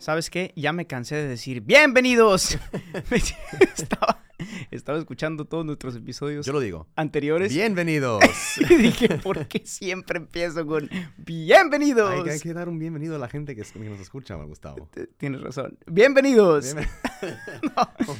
¿Sabes 0.00 0.30
qué? 0.30 0.52
Ya 0.56 0.72
me 0.72 0.86
cansé 0.86 1.16
de 1.16 1.28
decir 1.28 1.60
bienvenidos. 1.60 2.58
estaba, 3.76 4.24
estaba 4.70 4.98
escuchando 4.98 5.44
todos 5.44 5.66
nuestros 5.66 5.94
episodios 5.94 6.46
Yo 6.46 6.54
lo 6.54 6.60
digo. 6.60 6.86
anteriores 6.96 7.52
Bienvenidos. 7.52 8.24
y 8.70 8.74
dije, 8.76 9.18
¿por 9.18 9.46
qué 9.46 9.60
siempre 9.66 10.16
empiezo 10.18 10.66
con 10.66 10.88
bienvenidos? 11.18 12.10
hay, 12.12 12.22
que- 12.24 12.30
hay 12.30 12.40
que 12.40 12.54
dar 12.54 12.70
un 12.70 12.78
bienvenido 12.78 13.16
a 13.16 13.18
la 13.18 13.28
gente 13.28 13.54
que, 13.54 13.60
nos 13.74 14.00
escucha, 14.00 14.36
Gustavo. 14.36 14.88
Tienes 15.18 15.42
razón. 15.42 15.78
Bienvenidos. 15.86 16.74
Bien- 16.74 16.88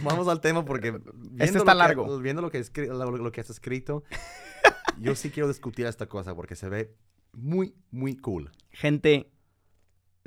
Vamos 0.05 0.29
al 0.29 0.43
tema 0.43 0.63
porque 0.67 0.89
Este 1.39 1.57
está 1.59 1.73
que- 1.73 1.79
largo. 1.79 2.19
viendo 2.21 2.43
lo 2.43 2.51
que, 2.51 2.63
lo 2.87 3.33
que 3.33 3.41
has 3.41 3.49
escrito, 3.49 4.05
yo 4.99 5.15
sí 5.15 5.31
quiero 5.31 5.49
discutir 5.49 5.87
esta 5.87 6.05
cosa 6.07 6.35
porque 6.35 6.57
se 6.57 6.69
ve 6.69 6.95
muy, 7.33 7.75
muy 7.91 8.19
cool. 8.19 8.51
Gente, 8.69 9.31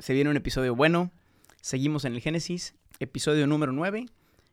se 0.00 0.14
viene 0.14 0.30
un 0.30 0.36
episodio 0.36 0.74
bueno. 0.74 1.12
Seguimos 1.68 2.04
en 2.04 2.12
el 2.14 2.20
Génesis, 2.20 2.74
episodio 3.00 3.46
número 3.46 3.72
9, 3.72 4.04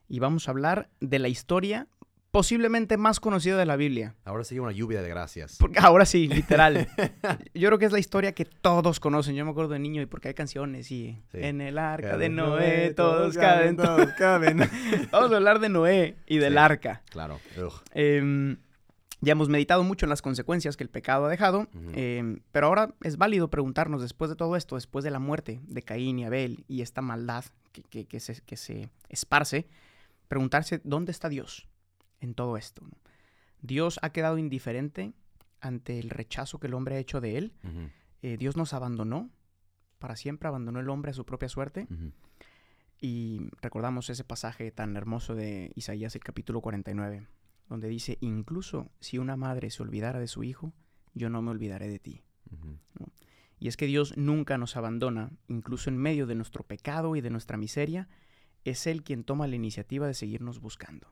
y 0.07 0.19
vamos 0.19 0.47
a 0.47 0.51
hablar 0.51 0.87
de 1.01 1.19
la 1.19 1.27
historia 1.27 1.87
posiblemente 2.31 2.95
más 2.95 3.19
conocida 3.19 3.57
de 3.57 3.65
la 3.65 3.75
Biblia. 3.75 4.15
Ahora 4.23 4.45
sigue 4.45 4.61
una 4.61 4.71
lluvia 4.71 5.01
de 5.01 5.09
gracias. 5.09 5.57
Porque 5.59 5.79
ahora 5.79 6.05
sí, 6.05 6.29
literal. 6.29 6.87
Yo 7.53 7.67
creo 7.67 7.77
que 7.79 7.83
es 7.83 7.91
la 7.91 7.99
historia 7.99 8.31
que 8.31 8.45
todos 8.45 9.01
conocen. 9.01 9.35
Yo 9.35 9.43
me 9.43 9.51
acuerdo 9.51 9.73
de 9.73 9.79
niño 9.79 10.01
y 10.01 10.05
porque 10.05 10.29
hay 10.29 10.33
canciones 10.33 10.89
y 10.89 11.17
Sí. 11.33 11.39
en 11.41 11.59
el 11.59 11.77
arca 11.79 12.15
de 12.15 12.29
Noé 12.29 12.93
todos 12.95 13.35
caben. 13.35 13.75
todos 13.75 14.07
caben. 14.17 14.59
Vamos 15.11 15.33
a 15.33 15.35
hablar 15.35 15.59
de 15.59 15.67
Noé 15.67 16.15
y 16.27 16.37
del 16.37 16.53
Sí. 16.53 16.59
arca. 16.59 17.01
claro. 17.09 17.41
Ugh. 17.57 17.73
Ya 19.21 19.33
hemos 19.33 19.49
meditado 19.49 19.83
mucho 19.83 20.05
en 20.05 20.09
las 20.09 20.21
consecuencias 20.21 20.75
que 20.77 20.83
el 20.83 20.89
pecado 20.89 21.25
ha 21.25 21.29
dejado, 21.29 21.67
em, 21.93 22.39
pero 22.51 22.67
ahora 22.67 22.93
es 23.03 23.17
válido 23.17 23.49
preguntarnos 23.49 24.01
después 24.01 24.29
de 24.29 24.35
todo 24.35 24.55
esto, 24.55 24.75
después 24.75 25.03
de 25.05 25.11
la 25.11 25.19
muerte 25.19 25.61
de 25.67 25.81
Caín 25.83 26.17
y 26.19 26.25
Abel 26.25 26.63
y 26.67 26.81
esta 26.81 27.01
maldad 27.01 27.45
que, 27.71 27.83
que- 27.83 28.05
que 28.05 28.19
se, 28.19 28.41
que 28.41 28.57
se 28.57 28.89
esparce, 29.09 29.67
preguntarse 30.27 30.81
dónde 30.83 31.11
está 31.11 31.29
Dios 31.29 31.67
en 32.19 32.33
todo 32.33 32.57
esto. 32.57 32.81
no? 32.83 32.91
Dios 33.61 33.99
ha 34.01 34.09
quedado 34.11 34.37
indiferente 34.39 35.13
ante 35.59 35.99
el 35.99 36.09
rechazo 36.09 36.59
que 36.59 36.65
el 36.67 36.73
hombre 36.73 36.95
ha 36.95 36.99
hecho 36.99 37.21
de 37.21 37.37
él. 37.37 37.53
Eh, 38.23 38.37
Dios 38.37 38.57
nos 38.57 38.73
abandonó, 38.73 39.29
para 39.99 40.15
siempre 40.15 40.47
abandonó 40.47 40.79
el 40.79 40.89
hombre 40.89 41.11
a 41.11 41.13
su 41.13 41.25
propia 41.25 41.47
suerte. 41.47 41.85
Y 42.99 43.49
recordamos 43.61 44.09
ese 44.09 44.23
pasaje 44.23 44.71
tan 44.71 44.95
hermoso 44.95 45.35
de 45.35 45.71
Isaías 45.75 46.15
el 46.15 46.23
capítulo 46.23 46.61
49, 46.61 47.27
donde 47.69 47.87
dice, 47.87 48.17
incluso 48.21 48.91
si 48.99 49.17
una 49.17 49.37
madre 49.37 49.69
se 49.69 49.81
olvidara 49.81 50.19
de 50.19 50.27
su 50.27 50.43
hijo, 50.43 50.73
yo 51.13 51.29
no 51.29 51.41
me 51.41 51.51
olvidaré 51.51 51.87
de 51.87 51.99
ti. 51.99 52.23
Y 53.59 53.67
es 53.67 53.77
que 53.77 53.85
Dios 53.85 54.17
nunca 54.17 54.57
nos 54.57 54.75
abandona, 54.75 55.31
incluso 55.47 55.89
en 55.89 55.97
medio 55.97 56.25
de 56.25 56.35
nuestro 56.35 56.63
pecado 56.63 57.15
y 57.15 57.21
de 57.21 57.29
nuestra 57.29 57.57
miseria, 57.57 58.09
es 58.65 58.87
Él 58.87 59.03
quien 59.03 59.23
toma 59.23 59.47
la 59.47 59.55
iniciativa 59.55 60.07
de 60.07 60.13
seguirnos 60.13 60.59
buscando. 60.59 61.07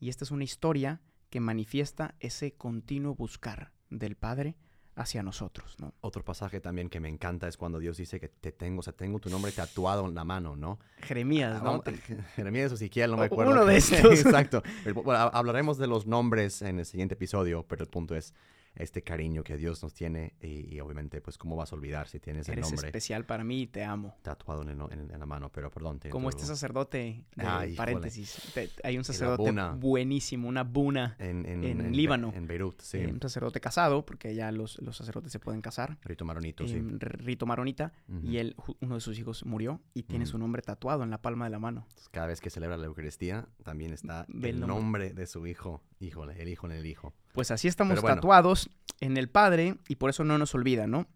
Y 0.00 0.08
esta 0.08 0.24
es 0.24 0.30
una 0.30 0.44
historia 0.44 1.00
que 1.30 1.40
manifiesta 1.40 2.14
ese 2.20 2.52
continuo 2.52 3.14
buscar 3.14 3.72
del 3.90 4.16
Padre 4.16 4.56
hacia 4.96 5.22
nosotros, 5.22 5.76
¿no? 5.80 5.92
Otro 6.00 6.24
pasaje 6.24 6.60
también 6.60 6.88
que 6.88 7.00
me 7.00 7.08
encanta 7.08 7.48
es 7.48 7.56
cuando 7.56 7.78
Dios 7.78 7.96
dice 7.96 8.20
que 8.20 8.28
te 8.28 8.52
tengo, 8.52 8.80
o 8.80 8.82
sea, 8.82 8.92
tengo 8.92 9.18
tu 9.18 9.28
nombre 9.30 9.50
tatuado 9.52 10.06
en 10.06 10.14
la 10.14 10.24
mano, 10.24 10.54
¿no? 10.56 10.78
Jeremías, 11.02 11.62
¿no? 11.62 11.80
Vamos- 11.82 11.84
Jeremías 12.36 12.70
o 12.72 12.74
Ezequiel, 12.76 13.10
no 13.10 13.16
me 13.16 13.26
acuerdo. 13.26 13.52
uno 13.52 13.64
de 13.64 13.76
estos. 13.76 14.00
Exacto. 14.20 14.62
Bueno, 14.94 15.30
hablaremos 15.32 15.78
de 15.78 15.86
los 15.88 16.06
nombres 16.06 16.62
en 16.62 16.78
el 16.78 16.86
siguiente 16.86 17.14
episodio, 17.14 17.64
pero 17.68 17.82
el 17.82 17.88
punto 17.90 18.14
es 18.14 18.34
este 18.76 19.02
cariño 19.02 19.44
que 19.44 19.56
Dios 19.56 19.82
nos 19.82 19.94
tiene 19.94 20.34
y, 20.40 20.74
y 20.74 20.80
obviamente, 20.80 21.20
pues, 21.20 21.38
¿cómo 21.38 21.54
vas 21.56 21.72
a 21.72 21.76
olvidar 21.76 22.08
si 22.08 22.18
tienes 22.20 22.48
el 22.48 22.54
Eres 22.54 22.70
nombre 22.70 22.88
especial 22.88 23.24
para 23.24 23.44
mí 23.44 23.62
y 23.62 23.66
te 23.66 23.84
amo. 23.84 24.16
tatuado 24.22 24.62
en, 24.62 24.78
la 25.18 25.26
mano? 25.26 25.50
Pero 25.52 25.70
perdón. 25.70 26.00
te 26.00 26.10
Como 26.10 26.28
este 26.28 26.44
sacerdote, 26.44 27.24
de 27.36 27.74
paréntesis, 27.76 28.50
te- 28.54 28.70
hay 28.82 28.98
un 28.98 29.04
sacerdote 29.04 29.52
buenísimo, 29.78 30.48
una 30.48 30.64
buna, 30.64 31.16
En, 31.18 31.44
en 31.46 31.92
Líbano. 31.96 32.32
En 32.34 32.46
Beirut, 32.46 32.80
sí. 32.80 32.98
eh, 32.98 33.06
un 33.12 33.20
sacerdote 33.20 33.60
casado, 33.60 34.04
porque 34.04 34.34
ya 34.34 34.50
los, 34.50 34.80
los 34.82 34.96
sacerdotes 34.96 35.30
se 35.32 35.38
pueden 35.38 35.60
casar, 35.60 35.98
Rito 36.02 36.24
Maronito, 36.24 36.66
sí. 36.66 36.76
em, 36.76 36.98
rito 36.98 37.46
maronita, 37.46 37.92
y 38.22 38.38
él, 38.38 38.56
uno 38.80 38.94
de 38.96 39.00
sus 39.00 39.18
hijos 39.18 39.44
murió 39.44 39.80
y 39.94 40.02
tiene 40.04 40.26
su 40.26 40.38
nombre 40.38 40.62
tatuado 40.62 41.02
en 41.04 41.10
la 41.10 41.20
palma 41.22 41.44
de 41.44 41.50
la 41.50 41.58
mano. 41.58 41.86
Cada 42.10 42.26
vez 42.26 42.40
que 42.40 42.50
celebra 42.50 42.76
la 42.76 42.86
Eucaristía, 42.86 43.46
también 43.62 43.92
está 43.92 44.26
el 44.28 44.60
nombre. 44.60 44.66
nombre 44.66 45.14
de 45.14 45.26
su 45.26 45.46
hijo. 45.46 45.82
Híjole, 46.00 46.40
el 46.42 46.48
hijo 46.48 46.66
en 46.66 46.72
el 46.72 46.86
hijo. 46.86 47.14
Pues 47.32 47.50
así 47.50 47.66
estamos 47.66 48.00
bueno. 48.00 48.16
tatuados 48.16 48.63
en 49.00 49.16
el 49.16 49.28
Padre 49.28 49.76
y 49.88 49.96
por 49.96 50.10
eso 50.10 50.24
no 50.24 50.38
nos 50.38 50.54
olvida, 50.54 50.86
¿no? 50.86 51.06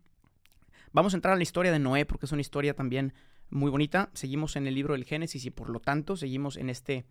Vamos 0.92 1.14
a 1.14 1.16
entrar 1.16 1.34
a 1.34 1.36
la 1.36 1.42
historia 1.42 1.72
de 1.72 1.78
Noé 1.78 2.06
porque 2.06 2.26
es 2.26 2.32
una 2.32 2.40
historia 2.40 2.74
también 2.74 3.12
muy 3.50 3.70
bonita. 3.70 4.10
Seguimos 4.14 4.56
en 4.56 4.66
el 4.66 4.74
libro 4.74 4.94
del 4.94 5.04
Génesis 5.04 5.44
y 5.44 5.50
por 5.50 5.70
lo 5.70 5.80
tanto 5.80 6.16
seguimos 6.16 6.56
en 6.56 6.70
este, 6.70 7.04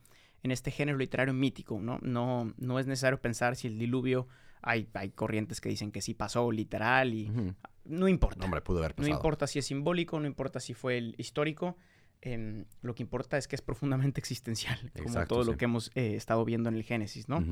en 0.44 0.52
este 0.52 0.72
género 0.72 0.98
literario 0.98 1.34
mítico, 1.34 1.80
¿no? 1.80 2.00
No, 2.02 2.54
no 2.58 2.80
es 2.80 2.88
necesario 2.88 3.20
pensar 3.22 3.56
si 3.56 3.68
el 3.68 3.78
diluvio, 3.78 4.28
hay, 4.62 4.88
hay 4.94 5.10
corrientes 5.12 5.62
que 5.62 5.70
dicen 5.70 5.92
que 5.92 6.02
sí 6.02 6.14
pasó 6.14 6.52
literal 6.52 7.14
y 7.14 7.32
no 7.86 8.08
importa. 8.08 8.40
No, 8.40 8.46
hombre, 8.46 8.62
pudo 8.62 8.80
haber 8.80 8.92
No 8.92 8.98
pasado. 8.98 9.16
importa 9.16 9.48
si 9.48 9.60
es 9.60 9.66
simbólico, 9.66 10.20
no 10.20 10.28
importa 10.28 10.60
si 10.60 10.74
fue 10.74 10.98
el 10.98 11.16
histórico. 11.18 11.78
em, 12.22 12.66
lo 12.82 12.96
que 12.96 13.04
importa 13.04 13.38
es 13.38 13.48
que 13.48 13.56
es 13.56 13.62
profundamente 13.62 14.20
existencial, 14.22 14.80
como 14.94 15.08
Exacto, 15.10 15.36
todo 15.36 15.44
lo 15.44 15.56
que 15.58 15.66
hemos 15.66 15.92
eh, 15.94 16.16
estado 16.16 16.44
viendo 16.46 16.68
en 16.68 16.76
el 16.76 16.84
Génesis, 16.84 17.30
¿no? 17.30 17.44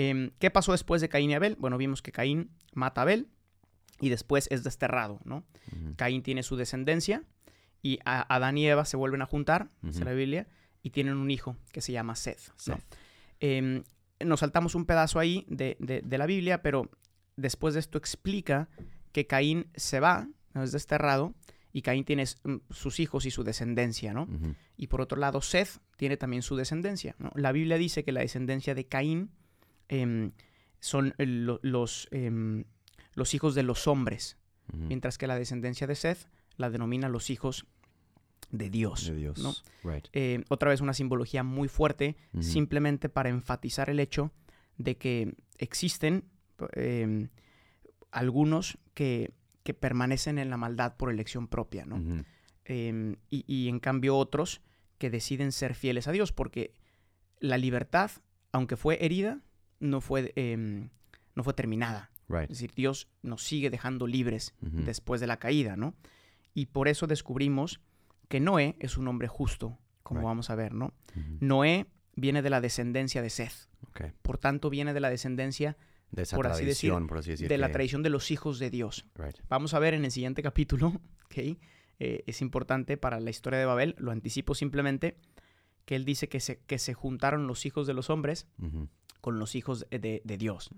Em, 0.00 0.30
¿Qué 0.38 0.50
pasó 0.50 0.70
después 0.72 1.00
de 1.02 1.08
Caín 1.08 1.30
y 1.30 1.34
Abel? 1.34 1.56
Bueno, 1.58 1.76
vimos 1.76 2.02
que 2.02 2.12
Caín 2.12 2.50
mata 2.72 3.00
a 3.00 3.02
Abel 3.02 3.26
y 4.00 4.10
después 4.10 4.46
es 4.52 4.62
desterrado, 4.62 5.20
¿no? 5.24 5.44
Ujú. 5.72 5.94
Caín 5.96 6.22
tiene 6.22 6.44
su 6.44 6.54
descendencia 6.56 7.24
y 7.82 7.98
a- 8.04 8.32
Adán 8.34 8.56
y 8.58 8.66
Eva 8.68 8.84
se 8.84 8.96
vuelven 8.96 9.22
a 9.22 9.26
juntar, 9.26 9.70
dice 9.82 9.98
Ujú. 9.98 10.04
la 10.04 10.12
Biblia, 10.14 10.46
y 10.84 10.90
tienen 10.90 11.16
un 11.16 11.30
hijo 11.32 11.56
que 11.72 11.80
se 11.80 11.90
llama 11.90 12.14
Seth. 12.14 12.52
¿no? 12.68 12.78
Em, 13.40 13.82
nos 14.24 14.38
saltamos 14.40 14.76
un 14.76 14.84
pedazo 14.86 15.18
ahí 15.18 15.44
de, 15.48 15.76
de- 15.80 16.02
de 16.02 16.18
la 16.18 16.26
Biblia, 16.26 16.62
pero 16.62 16.88
después 17.36 17.74
de 17.74 17.80
esto 17.80 17.98
explica 17.98 18.68
que 19.10 19.26
Caín 19.26 19.66
se 19.74 19.98
va, 19.98 20.28
¿no? 20.54 20.62
es 20.62 20.70
desterrado, 20.70 21.34
y 21.72 21.82
Caín 21.82 22.04
tiene 22.04 22.24
mm, 22.44 22.56
sus 22.70 23.00
hijos 23.00 23.26
y 23.26 23.30
su 23.32 23.42
descendencia, 23.44 24.12
¿no? 24.14 24.26
Y 24.76 24.86
por 24.86 25.00
otro 25.00 25.18
lado, 25.18 25.40
Seth 25.42 25.80
tiene 25.96 26.16
también 26.16 26.42
su 26.42 26.54
descendencia. 26.56 27.14
¿no? 27.18 27.30
La 27.34 27.50
Biblia 27.52 27.76
dice 27.78 28.04
que 28.04 28.12
la 28.12 28.20
descendencia 28.20 28.74
de 28.76 28.86
Caín 28.86 29.30
em, 29.88 30.32
son 30.80 31.14
eh, 31.18 31.26
lo- 31.26 31.60
los, 31.62 32.08
em, 32.10 32.64
los 33.14 33.34
hijos 33.34 33.54
de 33.54 33.62
los 33.62 33.86
hombres, 33.86 34.36
mientras 34.72 35.16
que 35.18 35.26
la 35.26 35.38
descendencia 35.38 35.86
de 35.86 35.94
Seth 35.94 36.28
la 36.56 36.68
denomina 36.70 37.08
los 37.08 37.30
hijos 37.30 37.66
de 38.50 38.68
Dios. 38.70 39.06
De 39.06 39.14
Dios. 39.16 39.38
¿no? 39.38 39.54
Right. 39.82 40.06
Eh, 40.12 40.44
otra 40.48 40.70
vez 40.70 40.80
una 40.80 40.92
simbología 40.94 41.42
muy 41.42 41.68
fuerte, 41.68 42.16
simplemente 42.40 43.08
para 43.08 43.28
enfatizar 43.28 43.90
el 43.90 44.00
hecho 44.00 44.30
de 44.76 44.96
que 44.96 45.34
existen 45.58 46.24
em, 46.74 47.28
algunos 48.10 48.78
que, 48.94 49.32
que 49.62 49.74
permanecen 49.74 50.38
en 50.38 50.50
la 50.50 50.56
maldad 50.56 50.96
por 50.96 51.10
elección 51.10 51.46
propia, 51.48 51.84
¿no? 51.84 52.24
Y, 52.66 53.16
y 53.30 53.68
en 53.68 53.80
cambio 53.80 54.16
otros 54.16 54.60
que 54.98 55.08
deciden 55.10 55.52
ser 55.52 55.74
fieles 55.74 56.06
a 56.08 56.12
Dios, 56.12 56.32
porque 56.32 56.74
la 57.40 57.56
libertad, 57.56 58.10
aunque 58.52 58.76
fue 58.76 59.02
herida, 59.04 59.40
no 59.80 60.00
fue, 60.00 60.32
em, 60.36 60.88
no 61.34 61.42
fue 61.44 61.54
terminada. 61.54 62.10
Right. 62.28 62.42
Es 62.50 62.58
decir, 62.58 62.72
Dios 62.74 63.08
nos 63.22 63.42
sigue 63.42 63.70
dejando 63.70 64.06
libres 64.06 64.54
después 64.60 65.20
de 65.20 65.26
la 65.26 65.38
caída, 65.38 65.76
¿no? 65.76 65.94
Y 66.54 66.66
por 66.66 66.88
eso 66.88 67.06
descubrimos 67.06 67.80
que 68.28 68.40
Noé 68.40 68.76
es 68.80 68.98
un 68.98 69.08
hombre 69.08 69.28
justo, 69.28 69.78
como 70.02 70.20
Right. 70.20 70.26
vamos 70.26 70.50
a 70.50 70.54
ver, 70.54 70.74
¿no? 70.74 70.92
Noé 71.40 71.86
viene 72.16 72.42
de 72.42 72.50
la 72.50 72.60
descendencia 72.60 73.22
de 73.22 73.30
Seth, 73.30 73.68
por 74.22 74.36
tanto 74.38 74.68
viene 74.68 74.92
de 74.92 75.00
la 75.00 75.08
descendencia 75.10 75.76
De 76.10 76.22
esa 76.22 76.36
por 76.36 76.46
así 76.46 76.64
decir, 76.64 76.92
por 77.08 77.18
así 77.18 77.30
decir. 77.30 77.48
de 77.48 77.58
la 77.58 77.70
tradición 77.70 78.02
de 78.02 78.10
los 78.10 78.30
hijos 78.30 78.58
de 78.58 78.70
Dios. 78.70 79.06
Right. 79.14 79.36
Vamos 79.48 79.72
a 79.74 79.78
ver 79.78 79.94
en 79.94 80.04
el 80.04 80.10
siguiente 80.10 80.42
capítulo, 80.42 80.88
¿ok? 81.26 81.56
Eh, 82.00 82.24
es 82.26 82.42
importante 82.42 82.96
para 82.96 83.20
la 83.20 83.30
historia 83.30 83.58
de 83.58 83.64
Babel, 83.64 83.94
lo 83.98 84.10
anticipo 84.10 84.54
simplemente, 84.54 85.16
que 85.84 85.96
él 85.96 86.04
dice 86.04 86.28
que 86.28 86.40
se, 86.40 86.58
que 86.60 86.78
se 86.78 86.92
juntaron 86.94 87.46
los 87.46 87.64
hijos 87.66 87.86
de 87.86 87.94
los 87.94 88.10
hombres. 88.10 88.46
Con 89.20 89.38
los 89.38 89.54
hijos 89.54 89.86
de, 89.90 90.20
de 90.24 90.36
Dios, 90.38 90.70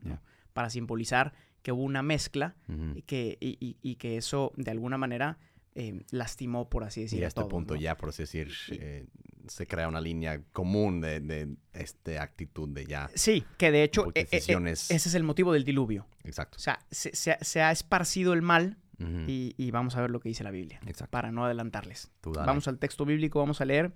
para 0.53 0.71
simbolizar 0.71 1.33
que 1.63 1.73
hubo 1.73 1.83
una 1.83 2.03
mezcla 2.03 2.57
y 2.95 3.03
que, 3.03 3.37
y, 3.41 3.57
y- 3.61 3.77
y 3.83 3.97
que 3.97 4.17
eso 4.17 4.53
de 4.57 4.71
alguna 4.71 4.97
manera 4.99 5.39
eh, 5.75 6.03
lastimó, 6.11 6.69
por 6.69 6.83
así 6.85 7.03
decir, 7.03 7.21
Y 7.21 7.25
a 7.25 7.29
este 7.29 7.45
punto 7.45 7.75
¿no? 7.75 7.81
ya, 7.81 7.97
por 7.97 8.09
así 8.09 8.25
decir, 8.25 8.51
eh, 8.73 9.07
se 9.47 9.67
crea 9.67 9.87
una 9.89 10.01
línea 10.01 10.43
común 10.53 11.01
de, 11.01 11.21
de 11.21 11.55
esta 11.73 12.23
actitud 12.23 12.69
de 12.71 12.87
ya. 12.87 13.09
Sí, 13.15 13.45
que 13.57 13.71
de 13.71 13.85
hecho 13.85 14.07
e- 14.15 14.21
e- 14.21 14.21
e- 14.23 14.27
decisiones- 14.33 14.91
ese 14.91 15.09
es 15.09 15.15
el 15.15 15.23
motivo 15.23 15.53
del 15.53 15.65
diluvio. 15.65 16.07
Exacto. 16.25 16.57
O 16.57 16.61
sea, 16.61 16.81
se, 16.91 17.15
se 17.15 17.33
ha- 17.33 17.39
se 17.45 17.63
ha 17.63 17.71
esparcido 17.71 18.33
el 18.33 18.43
mal 18.43 18.79
y, 19.27 19.55
y 19.57 19.71
vamos 19.71 19.97
a 19.97 20.03
ver 20.03 20.11
lo 20.11 20.21
que 20.21 20.29
dice 20.29 20.45
la 20.45 20.51
Biblia, 20.51 20.79
Exacto. 20.87 21.11
para 21.11 21.33
no 21.33 21.45
adelantarles. 21.47 22.11
Vamos 22.23 22.69
al 22.69 22.79
texto 22.79 23.07
bíblico, 23.07 23.39
vamos 23.39 23.61
a 23.63 23.65
leer. 23.65 23.93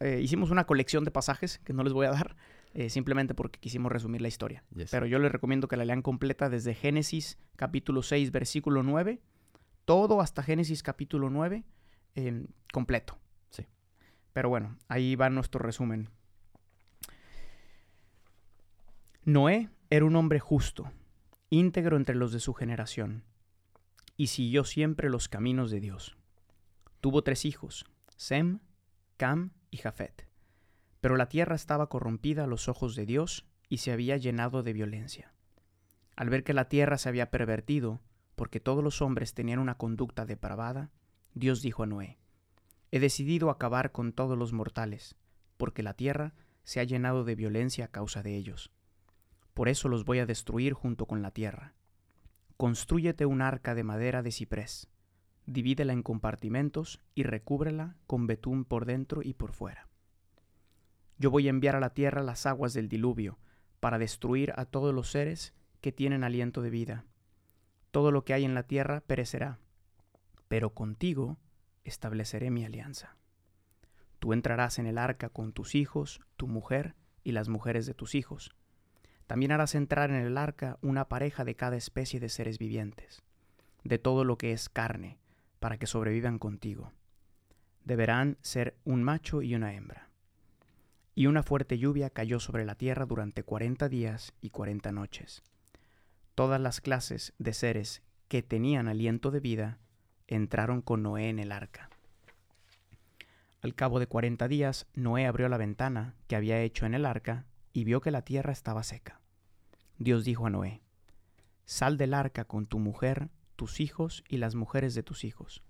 Eh, 0.00 0.20
hicimos 0.20 0.50
una 0.50 0.64
colección 0.66 1.04
de 1.04 1.12
pasajes 1.12 1.58
que 1.58 1.72
no 1.72 1.84
les 1.84 1.92
voy 1.92 2.06
a 2.06 2.10
dar, 2.10 2.34
eh, 2.76 2.90
simplemente 2.90 3.32
porque 3.32 3.58
quisimos 3.58 3.90
resumir 3.90 4.20
la 4.20 4.28
historia. 4.28 4.62
Yes. 4.74 4.90
Pero 4.90 5.06
yo 5.06 5.18
les 5.18 5.32
recomiendo 5.32 5.66
que 5.66 5.78
la 5.78 5.86
lean 5.86 6.02
completa 6.02 6.50
desde 6.50 6.74
Génesis 6.74 7.38
capítulo 7.56 8.02
6, 8.02 8.30
versículo 8.32 8.82
9, 8.82 9.18
todo 9.86 10.20
hasta 10.20 10.42
Génesis 10.42 10.82
capítulo 10.82 11.30
9, 11.30 11.64
eh, 12.16 12.46
completo. 12.74 13.18
Sí. 13.48 13.64
Pero 14.34 14.50
bueno, 14.50 14.76
ahí 14.88 15.16
va 15.16 15.30
nuestro 15.30 15.58
resumen. 15.58 16.10
Noé 19.24 19.70
era 19.88 20.04
un 20.04 20.14
hombre 20.14 20.38
justo, 20.38 20.92
íntegro 21.48 21.96
entre 21.96 22.14
los 22.14 22.30
de 22.30 22.40
su 22.40 22.52
generación, 22.52 23.24
y 24.18 24.26
siguió 24.26 24.64
siempre 24.64 25.08
los 25.08 25.30
caminos 25.30 25.70
de 25.70 25.80
Dios. 25.80 26.18
Tuvo 27.00 27.22
tres 27.22 27.46
hijos, 27.46 27.86
Sem, 28.18 28.58
Cam 29.16 29.52
y 29.70 29.78
Jafet. 29.78 30.25
Pero 31.00 31.16
la 31.16 31.28
tierra 31.28 31.54
estaba 31.54 31.88
corrompida 31.88 32.44
a 32.44 32.46
los 32.46 32.68
ojos 32.68 32.94
de 32.94 33.06
Dios 33.06 33.46
y 33.68 33.78
se 33.78 33.92
había 33.92 34.16
llenado 34.16 34.62
de 34.62 34.72
violencia. 34.72 35.32
Al 36.16 36.30
ver 36.30 36.44
que 36.44 36.54
la 36.54 36.68
tierra 36.68 36.98
se 36.98 37.08
había 37.08 37.30
pervertido, 37.30 38.00
porque 38.34 38.60
todos 38.60 38.82
los 38.82 39.02
hombres 39.02 39.34
tenían 39.34 39.58
una 39.58 39.76
conducta 39.76 40.24
depravada, 40.26 40.90
Dios 41.34 41.62
dijo 41.62 41.82
a 41.82 41.86
Noé, 41.86 42.18
He 42.90 43.00
decidido 43.00 43.50
acabar 43.50 43.92
con 43.92 44.12
todos 44.12 44.38
los 44.38 44.52
mortales, 44.52 45.16
porque 45.56 45.82
la 45.82 45.94
tierra 45.94 46.34
se 46.64 46.80
ha 46.80 46.84
llenado 46.84 47.24
de 47.24 47.34
violencia 47.34 47.86
a 47.86 47.88
causa 47.88 48.22
de 48.22 48.36
ellos. 48.36 48.72
Por 49.54 49.68
eso 49.68 49.88
los 49.88 50.04
voy 50.04 50.18
a 50.18 50.26
destruir 50.26 50.72
junto 50.72 51.06
con 51.06 51.22
la 51.22 51.30
tierra. 51.30 51.74
Constrúyete 52.56 53.26
un 53.26 53.42
arca 53.42 53.74
de 53.74 53.84
madera 53.84 54.22
de 54.22 54.32
ciprés, 54.32 54.88
divídela 55.46 55.92
en 55.92 56.02
compartimentos 56.02 57.00
y 57.14 57.22
recúbrela 57.22 57.96
con 58.06 58.26
betún 58.26 58.64
por 58.64 58.84
dentro 58.84 59.22
y 59.22 59.34
por 59.34 59.52
fuera. 59.52 59.88
Yo 61.18 61.30
voy 61.30 61.46
a 61.46 61.50
enviar 61.50 61.76
a 61.76 61.80
la 61.80 61.90
tierra 61.90 62.22
las 62.22 62.46
aguas 62.46 62.74
del 62.74 62.88
diluvio, 62.88 63.38
para 63.80 63.98
destruir 63.98 64.52
a 64.56 64.64
todos 64.64 64.94
los 64.94 65.10
seres 65.10 65.54
que 65.80 65.92
tienen 65.92 66.24
aliento 66.24 66.62
de 66.62 66.70
vida. 66.70 67.04
Todo 67.90 68.10
lo 68.10 68.24
que 68.24 68.34
hay 68.34 68.44
en 68.44 68.54
la 68.54 68.64
tierra 68.64 69.00
perecerá, 69.00 69.58
pero 70.48 70.74
contigo 70.74 71.38
estableceré 71.84 72.50
mi 72.50 72.64
alianza. 72.64 73.16
Tú 74.18 74.32
entrarás 74.32 74.78
en 74.78 74.86
el 74.86 74.98
arca 74.98 75.28
con 75.28 75.52
tus 75.52 75.74
hijos, 75.74 76.20
tu 76.36 76.48
mujer 76.48 76.94
y 77.22 77.32
las 77.32 77.48
mujeres 77.48 77.86
de 77.86 77.94
tus 77.94 78.14
hijos. 78.14 78.54
También 79.26 79.52
harás 79.52 79.74
entrar 79.74 80.10
en 80.10 80.16
el 80.16 80.38
arca 80.38 80.78
una 80.82 81.08
pareja 81.08 81.44
de 81.44 81.56
cada 81.56 81.76
especie 81.76 82.20
de 82.20 82.28
seres 82.28 82.58
vivientes, 82.58 83.22
de 83.84 83.98
todo 83.98 84.24
lo 84.24 84.38
que 84.38 84.52
es 84.52 84.68
carne, 84.68 85.18
para 85.60 85.78
que 85.78 85.86
sobrevivan 85.86 86.38
contigo. 86.38 86.92
Deberán 87.84 88.36
ser 88.40 88.76
un 88.84 89.02
macho 89.02 89.42
y 89.42 89.54
una 89.54 89.74
hembra. 89.74 90.05
Y 91.18 91.26
una 91.26 91.42
fuerte 91.42 91.78
lluvia 91.78 92.10
cayó 92.10 92.38
sobre 92.40 92.66
la 92.66 92.74
tierra 92.74 93.06
durante 93.06 93.42
cuarenta 93.42 93.88
días 93.88 94.34
y 94.42 94.50
cuarenta 94.50 94.92
noches. 94.92 95.42
Todas 96.34 96.60
las 96.60 96.82
clases 96.82 97.32
de 97.38 97.54
seres 97.54 98.02
que 98.28 98.42
tenían 98.42 98.86
aliento 98.86 99.30
de 99.30 99.40
vida 99.40 99.78
entraron 100.26 100.82
con 100.82 101.02
Noé 101.02 101.30
en 101.30 101.38
el 101.38 101.52
arca. 101.52 101.88
Al 103.62 103.74
cabo 103.74 103.98
de 103.98 104.06
cuarenta 104.06 104.46
días, 104.46 104.86
Noé 104.94 105.26
abrió 105.26 105.48
la 105.48 105.56
ventana 105.56 106.14
que 106.26 106.36
había 106.36 106.60
hecho 106.60 106.84
en 106.84 106.92
el 106.92 107.06
arca 107.06 107.46
y 107.72 107.84
vio 107.84 108.02
que 108.02 108.10
la 108.10 108.20
tierra 108.20 108.52
estaba 108.52 108.82
seca. 108.82 109.22
Dios 109.98 110.22
dijo 110.22 110.46
a 110.46 110.50
Noé, 110.50 110.82
Sal 111.64 111.96
del 111.96 112.12
arca 112.12 112.44
con 112.44 112.66
tu 112.66 112.78
mujer, 112.78 113.30
tus 113.56 113.80
hijos 113.80 114.22
y 114.28 114.36
las 114.36 114.54
mujeres 114.54 114.94
de 114.94 115.02
tus 115.02 115.24
hijos. 115.24 115.62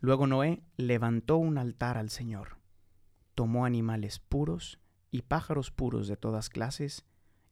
Luego 0.00 0.26
Noé 0.26 0.62
levantó 0.78 1.36
un 1.36 1.58
altar 1.58 1.98
al 1.98 2.08
Señor, 2.08 2.56
tomó 3.36 3.66
animales 3.66 4.18
puros 4.18 4.80
y 5.12 5.22
pájaros 5.22 5.70
puros 5.70 6.08
de 6.08 6.16
todas 6.16 6.48
clases 6.48 7.04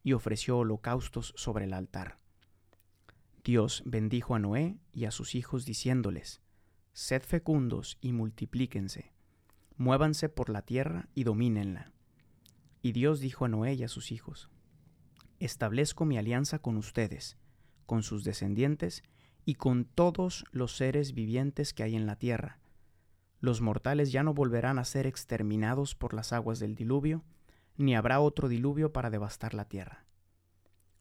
y 0.02 0.14
ofreció 0.14 0.58
holocaustos 0.58 1.34
sobre 1.36 1.66
el 1.66 1.74
altar. 1.74 2.18
Dios 3.44 3.82
bendijo 3.84 4.34
a 4.34 4.38
Noé 4.38 4.78
y 4.94 5.04
a 5.04 5.10
sus 5.10 5.34
hijos 5.34 5.66
diciéndoles, 5.66 6.40
Sed 6.94 7.22
fecundos 7.22 7.98
y 8.00 8.12
multiplíquense, 8.12 9.12
muévanse 9.76 10.30
por 10.30 10.48
la 10.48 10.62
tierra 10.62 11.08
y 11.14 11.24
domínenla. 11.24 11.92
Y 12.80 12.92
Dios 12.92 13.20
dijo 13.20 13.44
a 13.44 13.48
Noé 13.48 13.74
y 13.74 13.84
a 13.84 13.88
sus 13.88 14.10
hijos, 14.10 14.48
Establezco 15.38 16.06
mi 16.06 16.16
alianza 16.16 16.60
con 16.60 16.78
ustedes, 16.78 17.36
con 17.84 18.02
sus 18.02 18.24
descendientes 18.24 19.02
y 19.44 19.56
con 19.56 19.84
todos 19.84 20.46
los 20.50 20.76
seres 20.76 21.12
vivientes 21.12 21.74
que 21.74 21.82
hay 21.82 21.94
en 21.94 22.06
la 22.06 22.16
tierra. 22.16 22.58
Los 23.44 23.60
mortales 23.60 24.10
ya 24.10 24.22
no 24.22 24.32
volverán 24.32 24.78
a 24.78 24.84
ser 24.86 25.06
exterminados 25.06 25.94
por 25.94 26.14
las 26.14 26.32
aguas 26.32 26.60
del 26.60 26.74
diluvio, 26.74 27.22
ni 27.76 27.94
habrá 27.94 28.18
otro 28.20 28.48
diluvio 28.48 28.90
para 28.94 29.10
devastar 29.10 29.52
la 29.52 29.66
tierra. 29.68 30.06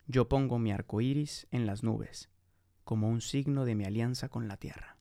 Yo 0.08 0.28
pongo 0.28 0.60
mi 0.60 0.74
arco 0.74 1.00
iris 1.00 1.48
en 1.52 1.66
las 1.66 1.84
nubes, 1.84 2.30
como 2.84 3.08
un 3.08 3.22
signo 3.22 3.64
de 3.64 3.76
mi 3.76 3.86
alianza 3.86 4.28
con 4.28 4.50
la 4.50 4.58
tierra. 4.58 4.98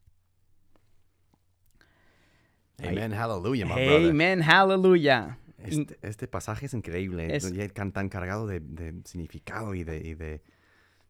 Amen, 2.81 3.11
hallelujah, 3.11 3.65
my 3.65 3.73
brother. 3.73 4.09
Amen, 4.11 4.41
hallelujah. 4.41 5.37
Este, 5.57 5.97
este 6.01 6.27
pasaje 6.29 6.67
es 6.67 6.73
increíble, 6.73 7.35
Es- 7.35 7.51
ya 7.51 7.67
tan 7.91 8.07
cargado 8.07 8.47
de, 8.47 8.61
de 8.61 9.01
significado 9.03 9.75
y 9.75 9.83
de, 9.83 9.97
y 9.97 10.13
de 10.15 10.41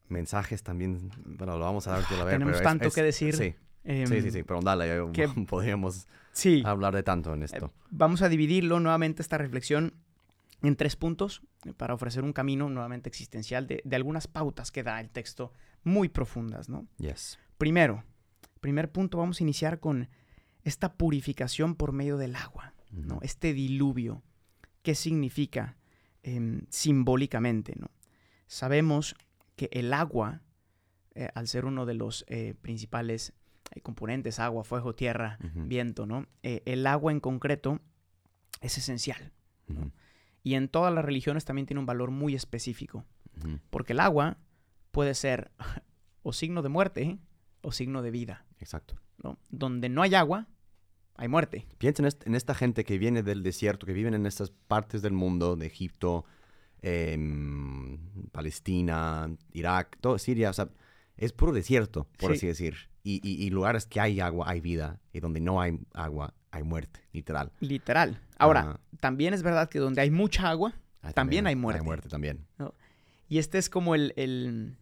mensajes 0.07 0.63
también. 0.63 1.11
Bueno, 1.25 1.59
lo 1.59 1.65
vamos 1.65 1.87
a 1.87 1.91
dar 1.91 2.07
que 2.07 2.17
la 2.17 2.23
ver, 2.23 2.33
Tenemos 2.35 2.55
pero 2.57 2.63
tanto 2.63 2.87
es- 2.87 2.95
que 2.95 3.03
decir. 3.03 3.35
Sí, 3.35 3.55
Em, 3.85 4.07
sí, 4.07 4.21
sí, 4.21 4.31
sí, 4.31 4.43
pero 4.43 4.61
dale, 4.61 4.95
eh, 4.97 5.01
que- 5.13 5.27
podríamos 5.47 6.07
sí. 6.31 6.63
hablar 6.65 6.95
de 6.95 7.03
tanto 7.03 7.33
en 7.33 7.43
esto. 7.43 7.73
Vamos 7.89 8.21
a 8.21 8.29
dividirlo 8.29 8.79
nuevamente 8.79 9.21
esta 9.21 9.37
reflexión 9.37 9.93
en 10.61 10.75
tres 10.77 10.95
puntos 10.95 11.41
eh, 11.65 11.73
para 11.73 11.93
ofrecer 11.93 12.23
un 12.23 12.31
camino 12.33 12.69
nuevamente 12.69 13.09
existencial 13.09 13.67
de, 13.67 13.81
de 13.83 13.95
algunas 13.95 14.27
pautas 14.27 14.71
que 14.71 14.83
da 14.83 14.99
el 15.01 15.09
texto 15.09 15.51
muy 15.83 16.07
profundas, 16.07 16.69
¿no? 16.69 16.87
Yes. 16.97 17.37
Primero, 17.57 18.03
primer 18.61 18.91
punto, 18.91 19.17
vamos 19.17 19.41
a 19.41 19.43
iniciar 19.43 19.79
con 19.81 20.07
esta 20.63 20.93
purificación 20.93 21.75
por 21.75 21.91
medio 21.91 22.15
del 22.17 22.37
agua, 22.37 22.73
¿no? 22.91 23.19
Este 23.21 23.53
diluvio. 23.53 24.23
¿Qué 24.81 24.95
significa 24.95 25.75
em, 26.23 26.61
simbólicamente, 26.69 27.73
no? 27.77 27.87
Sabemos 28.47 29.15
que 29.57 29.67
el 29.73 29.91
agua, 29.93 30.41
eh, 31.15 31.29
al 31.35 31.47
ser 31.47 31.65
uno 31.65 31.85
de 31.85 31.93
los 31.95 32.23
eh, 32.27 32.53
principales 32.61 33.33
eh, 33.73 33.81
componentes, 33.81 34.39
agua, 34.39 34.63
fuego, 34.63 34.93
tierra, 34.95 35.37
viento, 35.53 36.05
¿no? 36.05 36.25
Eh, 36.43 36.61
el 36.65 36.85
agua 36.87 37.11
en 37.11 37.19
concreto 37.19 37.79
es 38.61 38.77
esencial. 38.77 39.31
Y 40.43 40.55
en 40.55 40.67
todas 40.67 40.93
las 40.93 41.05
religiones 41.05 41.45
también 41.45 41.65
tiene 41.65 41.79
un 41.79 41.85
valor 41.85 42.11
muy 42.11 42.35
específico. 42.35 43.05
Porque 43.69 43.93
el 43.93 43.99
agua 43.99 44.37
puede 44.91 45.13
ser 45.15 45.51
o 46.23 46.33
signo 46.33 46.61
de 46.61 46.69
muerte 46.69 47.17
o 47.61 47.71
signo 47.71 48.01
de 48.01 48.11
vida. 48.11 48.45
Exacto. 48.59 48.95
¿no? 49.21 49.37
Donde 49.49 49.89
no 49.89 50.01
hay 50.01 50.15
agua, 50.15 50.47
hay 51.15 51.27
muerte. 51.27 51.65
Piensa 51.77 52.01
en, 52.01 52.07
est- 52.07 52.27
en 52.27 52.35
esta 52.35 52.53
gente 52.55 52.83
que 52.83 52.97
viene 52.97 53.23
del 53.23 53.41
desierto, 53.43 53.85
que 53.85 53.93
viven 53.93 54.13
en 54.13 54.25
estas 54.25 54.51
partes 54.51 55.01
del 55.01 55.13
mundo, 55.13 55.55
de 55.55 55.65
Egipto, 55.67 56.25
em, 56.81 57.97
Palestina, 58.31 59.29
Irak, 59.53 59.97
todo 60.01 60.17
Siria, 60.17 60.49
o 60.49 60.53
sea, 60.53 60.69
es 61.17 61.31
puro 61.33 61.51
desierto, 61.53 62.07
por 62.17 62.31
Sí. 62.31 62.37
así 62.37 62.47
decir. 62.47 62.75
Y, 63.03 63.19
y- 63.27 63.45
y 63.45 63.49
lugares 63.49 63.85
que 63.85 63.99
hay 63.99 64.19
agua, 64.21 64.49
hay 64.49 64.61
vida, 64.61 64.99
y 65.11 65.19
donde 65.19 65.39
no 65.41 65.59
hay 65.61 65.77
agua, 65.93 66.33
hay 66.51 66.63
muerte, 66.63 67.01
literal. 67.11 67.51
Literal. 67.59 68.19
Ahora, 68.37 68.79
también 69.01 69.33
es 69.33 69.43
verdad 69.43 69.69
que 69.69 69.79
donde 69.79 70.01
hay 70.01 70.09
mucha 70.11 70.49
agua, 70.49 70.73
También 71.13 71.45
hay 71.47 71.55
muerte. 71.57 71.79
Hay 71.81 71.85
muerte 71.85 72.07
también, 72.09 72.45
y 73.27 73.39
este 73.39 73.57
es 73.57 73.69
como 73.69 73.93
el, 73.95 74.13
el, 74.15 74.77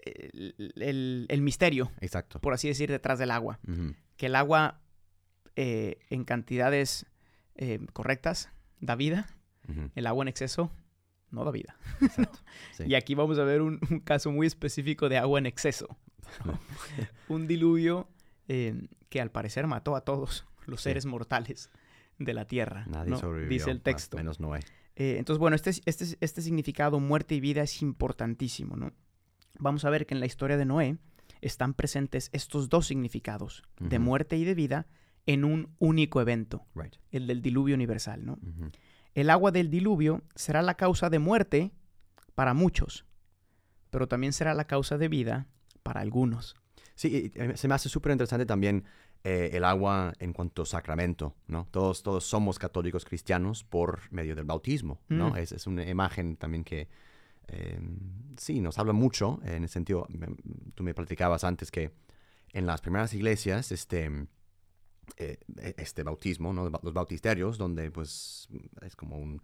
el- 0.00 1.26
el- 1.28 1.42
misterio, 1.42 1.90
exacto. 2.00 2.40
por 2.40 2.52
así 2.54 2.68
decir, 2.68 2.90
detrás 2.90 3.18
del 3.18 3.30
agua. 3.30 3.58
Que 4.16 4.26
el 4.26 4.36
agua 4.36 4.80
eh, 5.56 5.98
en 6.10 6.24
cantidades 6.24 7.06
eh, 7.56 7.80
correctas 7.92 8.50
da 8.80 8.94
vida, 8.94 9.26
el 9.96 10.06
agua 10.06 10.22
en 10.24 10.28
exceso 10.28 10.70
no 11.30 11.44
da 11.44 11.50
vida. 11.50 11.76
Exacto. 12.00 12.38
Sí. 12.72 12.84
Y 12.86 12.94
aquí 12.94 13.14
vamos 13.14 13.38
a 13.38 13.44
ver 13.44 13.60
un, 13.62 13.80
un 13.90 14.00
caso 14.00 14.30
muy 14.30 14.46
específico 14.46 15.08
de 15.08 15.18
agua 15.18 15.38
en 15.40 15.46
exceso. 15.46 15.88
un 17.28 17.46
diluvio 17.46 18.08
eh, 18.48 18.88
que 19.08 19.20
al 19.20 19.30
parecer 19.30 19.66
mató 19.66 19.96
a 19.96 20.02
todos 20.02 20.46
los 20.66 20.80
Sí. 20.80 20.84
seres 20.84 21.06
mortales 21.06 21.70
de 22.18 22.34
la 22.34 22.46
tierra. 22.46 22.84
Nadie 22.88 23.10
¿no? 23.12 23.18
sobrevivió. 23.18 23.50
Dice 23.50 23.70
el 23.70 23.78
ah, 23.78 23.82
texto. 23.82 24.16
Menos 24.16 24.40
Noé. 24.40 24.60
Eh, 24.96 25.16
entonces, 25.18 25.38
bueno, 25.38 25.54
este, 25.54 25.70
este, 25.86 26.16
este 26.20 26.42
significado, 26.42 26.98
muerte 27.00 27.34
y 27.34 27.40
vida, 27.40 27.62
es 27.62 27.82
importantísimo, 27.82 28.76
¿no? 28.76 28.92
Vamos 29.58 29.84
a 29.84 29.90
ver 29.90 30.06
que 30.06 30.14
en 30.14 30.20
la 30.20 30.26
historia 30.26 30.56
de 30.56 30.64
Noé 30.64 30.98
están 31.40 31.74
presentes 31.74 32.30
estos 32.32 32.68
dos 32.68 32.86
significados, 32.86 33.62
de 33.78 33.98
muerte 34.00 34.36
y 34.36 34.44
de 34.44 34.54
vida, 34.54 34.86
en 35.26 35.44
un 35.44 35.74
único 35.78 36.20
evento, 36.20 36.66
Right. 36.74 36.96
el 37.12 37.26
del 37.26 37.42
diluvio 37.42 37.74
universal, 37.76 38.24
¿no? 38.24 38.38
El 39.14 39.30
agua 39.30 39.52
del 39.52 39.70
diluvio 39.70 40.22
será 40.34 40.62
la 40.62 40.74
causa 40.74 41.10
de 41.10 41.18
muerte 41.18 41.72
para 42.34 42.54
muchos, 42.54 43.04
pero 43.90 44.08
también 44.08 44.32
será 44.32 44.54
la 44.54 44.66
causa 44.66 44.98
de 44.98 45.08
vida 45.08 45.46
para 45.88 46.00
algunos. 46.02 46.54
Sí, 46.94 47.32
eh, 47.34 47.56
se 47.56 47.66
me 47.68 47.74
hace 47.74 47.88
súper 47.88 48.12
interesante 48.12 48.44
también 48.44 48.84
eh, 49.24 49.50
el 49.54 49.64
agua 49.64 50.12
en 50.18 50.32
cuanto 50.34 50.62
a 50.62 50.66
sacramento, 50.66 51.34
¿no? 51.46 51.66
Todos, 51.70 52.02
todos 52.02 52.24
somos 52.24 52.58
católicos 52.58 53.04
cristianos 53.06 53.64
por 53.64 54.00
medio 54.12 54.34
del 54.36 54.44
bautismo, 54.44 55.00
¿no? 55.08 55.30
Mm. 55.30 55.36
Es, 55.36 55.52
es 55.52 55.66
una 55.66 55.88
imagen 55.88 56.36
también 56.36 56.62
que, 56.64 56.88
eh, 57.48 57.80
sí, 58.36 58.60
nos 58.60 58.78
habla 58.78 58.92
mucho 58.92 59.40
en 59.44 59.62
el 59.62 59.68
sentido, 59.70 60.06
me- 60.10 60.28
tú 60.74 60.82
me 60.84 60.92
platicabas 60.92 61.42
antes 61.44 61.70
que 61.70 61.90
en 62.52 62.66
las 62.66 62.80
primeras 62.82 63.14
iglesias, 63.14 63.72
este, 63.72 64.04
eh, 65.16 65.38
e- 65.56 65.74
este 65.78 66.02
bautismo, 66.02 66.52
¿no? 66.52 66.68
Los 66.68 66.92
bautisterios, 66.92 67.56
donde 67.58 67.90
pues 67.90 68.48
es 68.82 68.94
como 68.94 69.16
un, 69.18 69.40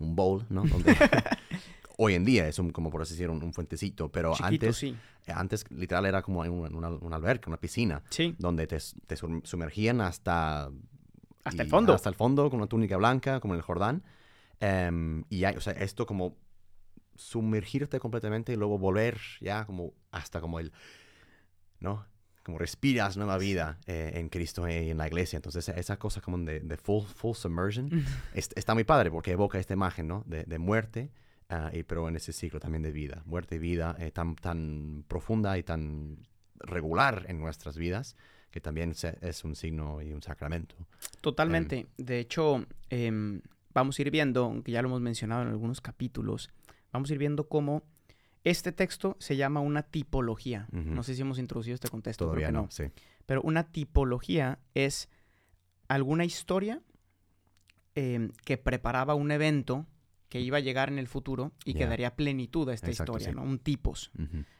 un 0.00 0.16
bowl, 0.16 0.44
¿no? 0.48 0.64
Donde 0.64 0.92
hoy 1.98 2.14
en 2.14 2.24
día 2.24 2.46
es 2.48 2.58
un, 2.58 2.70
como 2.70 2.90
por 2.90 3.02
así 3.02 3.14
decir, 3.14 3.30
un, 3.30 3.42
un 3.42 3.52
fuentecito, 3.52 4.10
pero 4.10 4.32
Chiquito, 4.32 4.66
antes, 4.66 4.76
sí. 4.76 4.96
antes 5.26 5.64
literal 5.70 6.06
era 6.06 6.22
como 6.22 6.40
una, 6.40 6.50
una, 6.50 6.88
una 6.90 7.16
alberca, 7.16 7.48
una 7.48 7.56
piscina 7.60 8.02
Sí, 8.10 8.34
donde 8.38 8.66
te, 8.66 8.78
te 9.06 9.16
sum- 9.16 9.42
sumergían 9.44 10.00
hasta... 10.00 10.70
hasta 11.44 11.62
el 11.62 11.68
fondo. 11.68 11.94
Hasta 11.94 12.08
el 12.08 12.14
fondo, 12.14 12.50
con 12.50 12.58
una 12.60 12.66
túnica 12.68 12.96
blanca, 12.96 13.40
como 13.40 13.54
en 13.54 13.58
el 13.58 13.62
Jordán. 13.62 14.02
Em, 14.60 15.24
y 15.30 15.44
hay, 15.44 15.56
o 15.56 15.60
sea, 15.60 15.72
esto 15.74 16.06
como 16.06 16.36
sumergirte 17.16 18.00
completamente 18.00 18.52
y 18.52 18.56
luego 18.56 18.78
volver 18.78 19.18
ya 19.40 19.64
como 19.66 19.92
hasta 20.10 20.40
como 20.40 20.58
el... 20.58 20.72
¿No? 21.80 22.06
Como 22.42 22.58
respiras 22.58 23.16
nueva 23.16 23.38
vida 23.38 23.78
eh, 23.86 24.12
en 24.14 24.28
Cristo 24.28 24.68
y 24.68 24.90
en 24.90 24.98
la 24.98 25.06
iglesia. 25.06 25.36
Entonces, 25.36 25.68
esa 25.68 25.98
cosa 25.98 26.20
como 26.20 26.38
de, 26.38 26.60
de 26.60 26.76
full, 26.76 27.04
full 27.04 27.34
submersion 27.34 27.88
es- 28.34 28.50
está 28.54 28.74
muy 28.74 28.84
padre 28.84 29.10
porque 29.10 29.32
evoca 29.32 29.58
esta 29.58 29.74
imagen, 29.74 30.08
¿no? 30.08 30.24
De, 30.26 30.44
de 30.44 30.58
muerte, 30.58 31.10
ah, 31.48 31.70
y, 31.72 31.82
pero 31.82 32.08
en 32.08 32.16
ese 32.16 32.32
ciclo 32.32 32.60
también 32.60 32.82
de 32.82 32.92
vida. 32.92 33.22
Muerte 33.26 33.56
y 33.56 33.58
vida 33.58 33.96
eh, 33.98 34.10
tan, 34.10 34.36
tan 34.36 35.04
profunda 35.08 35.56
y 35.58 35.62
tan 35.62 36.18
regular 36.58 37.24
en 37.28 37.40
nuestras 37.40 37.76
vidas 37.76 38.16
que 38.50 38.60
también 38.60 38.94
se- 38.94 39.18
es 39.20 39.44
un 39.44 39.54
signo 39.56 40.00
y 40.00 40.12
un 40.12 40.22
sacramento. 40.22 40.76
Totalmente. 41.20 41.86
De 41.98 42.20
hecho, 42.20 42.64
em, 42.88 43.40
vamos 43.74 43.98
a 43.98 44.02
ir 44.02 44.10
viendo, 44.10 44.44
aunque 44.44 44.70
ya 44.72 44.80
lo 44.82 44.88
hemos 44.88 45.00
mencionado 45.00 45.42
en 45.42 45.48
algunos 45.48 45.80
capítulos, 45.80 46.50
vamos 46.92 47.10
a 47.10 47.12
ir 47.14 47.18
viendo 47.18 47.48
cómo 47.48 47.82
este 48.44 48.70
texto 48.72 49.16
se 49.18 49.36
llama 49.36 49.60
una 49.60 49.82
tipología. 49.82 50.68
Ujú. 50.72 50.82
No 50.90 51.02
sé 51.02 51.14
si 51.14 51.22
hemos 51.22 51.38
introducido 51.38 51.74
este 51.74 51.88
contexto. 51.88 52.26
Todavía 52.26 52.46
que 52.48 52.52
no, 52.52 52.68
sí. 52.70 52.84
Pero 53.26 53.42
una 53.42 53.64
tipología 53.72 54.58
es 54.74 55.08
alguna 55.88 56.24
historia 56.24 56.80
em, 57.94 58.30
que 58.44 58.56
preparaba 58.58 59.14
un 59.14 59.30
evento 59.30 59.86
que 60.34 60.40
iba 60.40 60.56
a 60.56 60.60
llegar 60.60 60.88
en 60.88 60.98
el 60.98 61.06
futuro 61.06 61.52
y 61.64 61.74
que 61.74 61.86
daría 61.86 62.16
plenitud 62.16 62.68
a 62.68 62.74
esta 62.74 62.88
Exacto, 62.88 63.12
historia, 63.12 63.28
sí. 63.28 63.36
¿no? 63.36 63.44
Un 63.48 63.60
tipos. 63.60 64.10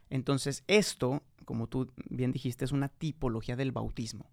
Entonces, 0.08 0.62
esto, 0.68 1.24
como 1.44 1.66
tú 1.66 1.90
bien 2.08 2.30
dijiste, 2.30 2.64
es 2.64 2.70
una 2.70 2.88
tipología 2.88 3.56
del 3.56 3.72
bautismo. 3.72 4.30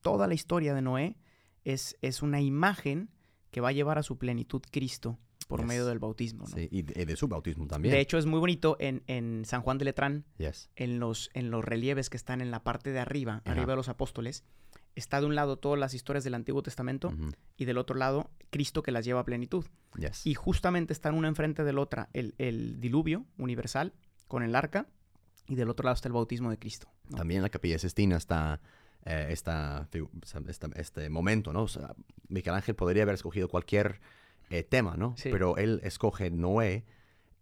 Toda 0.00 0.26
la 0.26 0.34
historia 0.34 0.74
de 0.74 0.82
Noé 0.82 1.16
es, 1.62 1.96
es 2.02 2.20
una 2.20 2.40
imagen 2.40 3.10
que 3.52 3.60
va 3.60 3.68
a 3.68 3.72
llevar 3.72 3.96
a 3.98 4.02
su 4.02 4.18
plenitud 4.18 4.60
Cristo 4.72 5.20
por 5.46 5.60
Yes. 5.60 5.68
medio 5.68 5.86
del 5.86 6.00
bautismo. 6.00 6.46
¿no? 6.48 6.56
Sí, 6.56 6.66
y 6.72 6.82
de, 6.82 7.14
su 7.14 7.28
bautismo 7.28 7.68
también. 7.68 7.94
De 7.94 8.00
hecho, 8.00 8.18
es 8.18 8.26
muy 8.26 8.40
bonito 8.40 8.76
en, 8.80 9.04
en 9.06 9.44
San 9.44 9.62
Juan 9.62 9.78
de 9.78 9.84
Letrán, 9.84 10.24
Yes. 10.38 10.68
en 10.74 10.98
los, 10.98 11.30
en 11.34 11.52
los 11.52 11.64
relieves 11.64 12.10
que 12.10 12.16
están 12.16 12.40
en 12.40 12.50
la 12.50 12.64
parte 12.64 12.90
de 12.90 12.98
arriba, 12.98 13.42
Ajá. 13.44 13.52
arriba 13.52 13.74
de 13.74 13.76
los 13.76 13.88
apóstoles, 13.88 14.42
está 14.96 15.20
de 15.20 15.26
un 15.26 15.34
lado 15.36 15.56
todas 15.58 15.78
las 15.78 15.94
historias 15.94 16.24
del 16.24 16.34
Antiguo 16.34 16.62
Testamento 16.62 17.12
y 17.56 17.64
del 17.66 17.78
otro 17.78 17.94
lado 17.96 18.30
Cristo 18.50 18.82
que 18.82 18.90
las 18.90 19.04
lleva 19.04 19.20
a 19.20 19.24
plenitud. 19.24 19.64
yes. 19.96 20.26
Y 20.26 20.34
justamente 20.34 20.92
están 20.92 21.14
una 21.14 21.28
enfrente 21.28 21.62
de 21.62 21.72
la 21.72 21.80
otra 21.80 22.08
el, 22.12 22.34
el 22.38 22.80
diluvio 22.80 23.24
universal 23.38 23.92
con 24.26 24.42
el 24.42 24.54
arca 24.56 24.88
y 25.46 25.54
del 25.54 25.70
otro 25.70 25.84
lado 25.84 25.94
está 25.94 26.08
el 26.08 26.12
bautismo 26.14 26.50
de 26.50 26.58
Cristo. 26.58 26.88
¿no? 27.10 27.18
También 27.18 27.42
la 27.42 27.50
Capilla 27.50 27.78
Sistina 27.78 28.16
está 28.16 28.60
eh, 29.04 29.28
esta, 29.30 29.86
este 30.74 31.08
momento, 31.10 31.52
¿no? 31.52 31.62
O 31.62 31.68
sea, 31.68 31.94
Miguel 32.28 32.54
Ángel 32.54 32.74
podría 32.74 33.04
haber 33.04 33.14
escogido 33.14 33.48
cualquier 33.48 34.00
eh, 34.50 34.64
tema, 34.64 34.96
¿no? 34.96 35.14
Sí. 35.16 35.28
Pero 35.30 35.56
él 35.56 35.80
escoge 35.84 36.30
Noé 36.30 36.84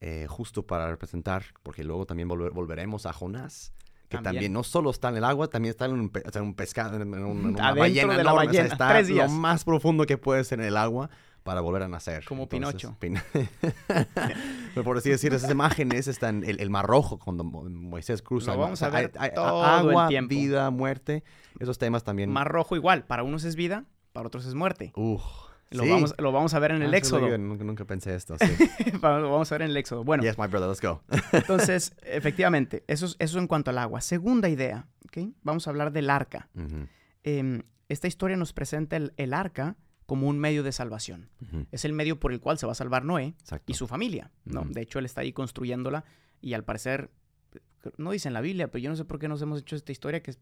eh, 0.01 0.27
justo 0.29 0.67
para 0.67 0.91
representar, 0.91 1.45
porque 1.63 1.83
luego 1.85 2.05
también 2.05 2.29
volver- 2.29 2.53
volveremos 2.53 3.07
a 3.07 3.13
Jonás, 3.15 3.73
que 4.09 4.17
también. 4.19 4.35
También. 4.35 4.53
no 4.53 4.63
solo 4.63 4.91
está 4.91 5.09
en 5.09 5.17
el 5.17 5.25
agua, 5.25 5.49
también 5.49 5.71
está 5.71 5.87
en 5.87 5.93
un, 5.93 6.09
pe- 6.11 6.23
o 6.27 6.31
sea, 6.31 6.43
un 6.43 6.55
pescado, 6.55 6.97
en, 7.01 7.15
un- 7.15 7.47
una 7.47 7.73
ballena 7.75 8.17
de 8.17 8.23
la 8.25 8.31
enorme, 8.33 8.49
o 8.49 8.53
sea, 8.53 8.63
ballena, 8.63 8.65
está 8.73 8.89
tres 8.91 9.11
lo 9.11 9.29
más 9.29 9.65
profundo 9.65 10.07
que 10.07 10.19
puede 10.19 10.45
ser 10.45 10.61
en 10.61 10.67
el 10.67 10.77
agua 10.77 11.11
para 11.43 11.61
volver 11.61 11.83
a 11.83 11.89
nacer. 11.89 12.25
Como 12.25 12.49
Pinocho. 12.49 12.97
Pin- 13.01 13.21
Pero 14.75 14.85
por 14.85 14.97
así 14.99 15.11
decir, 15.11 15.33
esas 15.35 15.51
imágenes 15.51 16.09
están 16.09 16.43
el, 16.45 16.61
el 16.61 16.71
mar 16.71 16.87
rojo 16.87 17.19
cuando 17.19 17.45
Mo- 17.45 17.65
Moisés 17.69 18.23
cruza. 18.23 18.49
Lo 18.49 18.53
el 18.55 18.59
mar. 18.59 18.65
vamos 18.67 18.79
O 18.79 18.81
sea, 18.81 18.89
a 18.89 18.91
ver 18.91 19.13
hay- 19.19 19.29
hay- 19.31 19.35
todo 19.35 19.63
el 19.65 19.71
agua, 19.71 20.09
tiempo. 20.09 20.29
vida, 20.31 20.71
muerte. 20.71 21.23
Esos 21.61 21.79
temas 21.79 22.03
también. 22.05 22.31
Mar 22.33 22.49
rojo 22.49 22.77
igual, 22.77 23.05
para 23.05 23.23
unos 23.23 23.45
es 23.45 23.57
vida, 23.57 23.85
para 24.13 24.27
otros 24.27 24.47
es 24.47 24.55
muerte. 24.55 24.93
Uf, 24.97 25.23
Lo, 25.71 25.83
sí. 25.83 25.89
vamos, 25.91 26.15
lo 26.19 26.31
vamos 26.33 26.55
a 26.55 26.59
ver 26.59 26.73
en 26.73 26.83
el 26.83 26.95
Ah, 26.95 26.97
Éxodo. 26.97 27.37
Nunca, 27.39 27.65
nunca 27.65 27.85
pensé 27.85 28.15
esto. 28.15 28.37
Sí. 28.39 28.47
lo 29.03 29.31
vamos 29.31 29.51
a 29.51 29.55
ver 29.57 29.63
en 29.63 29.71
el 29.71 29.77
Éxodo. 29.77 30.05
Bueno, 30.05 30.23
yes, 30.23 30.39
my 30.39 30.47
brother, 30.47 30.69
let's 30.69 30.81
go. 30.81 31.03
entonces, 31.33 31.95
efectivamente, 32.05 32.85
eso 32.87 33.07
es, 33.07 33.17
eso 33.19 33.39
en 33.39 33.47
cuanto 33.47 33.71
al 33.71 33.79
agua. 33.79 34.01
Segunda 34.01 34.49
idea. 34.49 34.87
Vamos 35.43 35.67
a 35.67 35.71
hablar 35.71 35.93
del 35.93 36.11
arca. 36.11 36.49
Em, 37.23 37.63
esta 37.89 38.09
historia 38.09 38.37
nos 38.37 38.53
presenta 38.53 38.97
el, 38.97 39.13
el 39.17 39.33
arca 39.33 39.77
como 40.07 40.29
un 40.29 40.39
medio 40.39 40.63
de 40.63 40.73
salvación. 40.73 41.31
Es 41.71 41.85
el 41.85 41.93
medio 41.93 42.19
por 42.21 42.33
el 42.33 42.41
cual 42.41 42.59
se 42.59 42.67
va 42.67 42.73
a 42.73 42.75
salvar 42.75 43.05
Noé 43.05 43.35
Exacto. 43.41 43.71
y 43.71 43.75
su 43.75 43.87
familia, 43.87 44.31
¿no? 44.45 44.65
De 44.65 44.81
hecho, 44.83 44.99
él 44.99 45.05
está 45.07 45.21
ahí 45.23 45.33
construyéndola 45.33 46.05
y 46.41 46.53
al 46.55 46.65
parecer, 46.65 47.11
no 47.97 48.11
dice 48.11 48.29
en 48.29 48.35
la 48.35 48.41
Biblia, 48.41 48.71
pero 48.71 48.83
yo 48.83 48.91
no 48.91 48.97
sé 48.97 49.05
por 49.05 49.19
qué 49.19 49.29
nos 49.29 49.41
hemos 49.41 49.61
hecho 49.61 49.77
esta 49.77 49.93
historia 49.93 50.21
que 50.23 50.35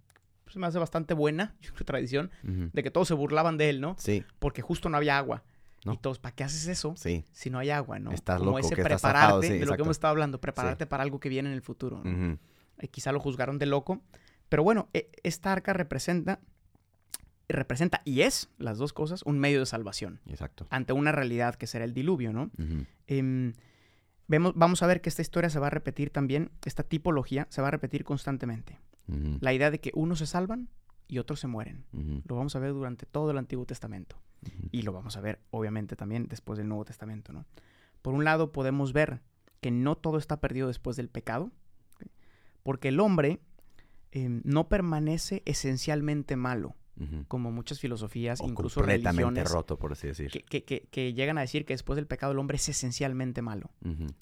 se 0.53 0.59
me 0.59 0.67
hace 0.67 0.79
bastante 0.79 1.15
buena, 1.15 1.55
tradición, 1.85 2.31
de 2.43 2.83
que 2.83 2.91
todos 2.91 3.09
se 3.09 3.15
burlaban 3.15 3.57
de 3.57 3.71
él, 3.71 3.81
¿no? 3.81 3.97
Sí, 3.99 4.25
Porque 4.39 4.63
justo 4.63 4.89
no 4.89 4.97
había 4.97 5.19
agua. 5.19 5.43
No. 5.85 5.95
Y 5.95 5.97
todos, 5.99 6.21
¿para 6.21 6.35
qué 6.35 6.45
haces 6.45 6.69
eso 6.69 6.95
sí. 6.97 7.25
si 7.33 7.51
no 7.51 7.59
hay 7.59 7.71
agua, 7.71 7.99
no? 7.99 8.13
Estás 8.13 8.39
Como 8.39 8.53
loco, 8.53 8.61
ese 8.61 8.77
que 8.77 8.83
estás 8.83 9.03
prepararte, 9.03 9.49
sí, 9.49 9.59
de 9.59 9.67
lo 9.67 9.75
que 9.75 9.83
hemos 9.83 9.97
estado 9.97 10.13
hablando, 10.13 10.41
prepararte 10.41 10.87
para 10.87 11.03
algo 11.03 11.19
que 11.19 11.29
viene 11.29 11.49
en 11.49 11.55
el 11.57 11.63
futuro. 11.63 12.01
¿no? 12.05 12.39
Eh, 12.79 12.89
quizá 12.89 13.11
lo 13.11 13.19
juzgaron 13.19 13.59
de 13.59 13.67
loco. 13.67 14.01
Pero 14.49 14.63
bueno, 14.63 14.89
e- 14.93 15.11
esta 15.25 15.51
arca 15.51 15.73
representa, 15.73 16.39
representa 17.49 18.01
y 18.05 18.21
es, 18.23 18.49
las 18.59 18.79
dos 18.79 18.93
cosas, 18.93 19.23
un 19.25 19.39
medio 19.39 19.61
de 19.61 19.67
salvación 19.67 20.21
Exacto. 20.27 20.67
ante 20.71 20.93
una 20.93 21.11
realidad 21.11 21.55
que 21.57 21.67
será 21.67 21.85
el 21.85 21.95
diluvio, 21.95 22.33
¿no? 22.33 22.51
Em, 23.07 23.55
vemos, 24.29 24.53
vamos 24.55 24.83
a 24.83 24.87
ver 24.87 25.01
que 25.01 25.09
esta 25.09 25.23
historia 25.23 25.51
se 25.51 25.59
va 25.59 25.67
a 25.67 25.71
repetir 25.71 26.11
también, 26.11 26.51
esta 26.65 26.83
tipología 26.83 27.47
se 27.51 27.61
va 27.61 27.69
a 27.69 27.71
repetir 27.73 28.05
constantemente. 28.05 28.79
La 29.41 29.53
idea 29.53 29.71
de 29.71 29.81
que 29.81 29.91
unos 29.95 30.19
se 30.21 30.27
salvan 30.27 30.69
y 31.09 31.19
otros 31.19 31.41
se 31.41 31.47
mueren. 31.47 31.85
Lo 32.27 32.37
vamos 32.37 32.57
a 32.57 32.59
ver 32.59 32.73
durante 32.73 33.05
todo 33.07 33.31
el 33.31 33.39
Antiguo 33.39 33.67
Testamento. 33.67 34.17
Y 34.71 34.83
lo 34.83 34.93
vamos 34.93 35.17
a 35.17 35.21
ver, 35.21 35.41
obviamente, 35.51 35.95
también 35.97 36.27
después 36.29 36.57
del 36.59 36.69
Nuevo 36.69 36.85
Testamento, 36.85 37.33
¿no? 37.33 37.45
Por 38.01 38.15
un 38.15 38.25
lado, 38.25 38.51
podemos 38.53 38.93
ver 38.93 39.21
que 39.61 39.71
no 39.71 39.97
todo 39.97 40.19
está 40.19 40.41
perdido 40.41 40.67
después 40.69 40.97
del 40.97 41.09
pecado, 41.09 41.53
porque 42.63 42.89
el 42.89 43.01
hombre 43.01 43.41
em, 44.11 44.43
no 44.45 44.69
permanece 44.69 45.43
esencialmente 45.47 46.37
malo, 46.37 46.75
como 47.29 47.51
muchas 47.51 47.81
filosofías, 47.81 48.41
O 48.41 48.45
incluso 48.49 48.81
completamente 48.81 49.25
religiones, 49.25 49.51
roto, 49.53 49.79
por 49.79 49.93
así 49.93 50.07
decir. 50.09 50.31
que, 50.31 50.43
que- 50.45 50.65
que- 50.65 50.87
que 50.91 51.15
llegan 51.15 51.37
a 51.39 51.41
decir 51.41 51.65
que 51.65 51.73
después 51.75 51.97
del 51.97 52.07
pecado 52.07 52.33
el 52.33 52.39
hombre 52.39 52.57
es 52.57 52.69
esencialmente 52.69 53.43
malo. 53.43 53.71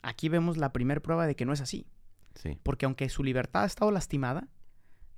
Aquí 0.02 0.28
vemos 0.28 0.56
la 0.56 0.72
primera 0.72 1.00
prueba 1.00 1.26
de 1.26 1.34
que 1.36 1.44
no 1.44 1.52
es 1.52 1.60
así, 1.60 1.86
Sí, 2.36 2.58
porque 2.62 2.86
aunque 2.86 3.08
su 3.08 3.24
libertad 3.24 3.64
ha 3.64 3.66
estado 3.66 3.90
lastimada, 3.90 4.48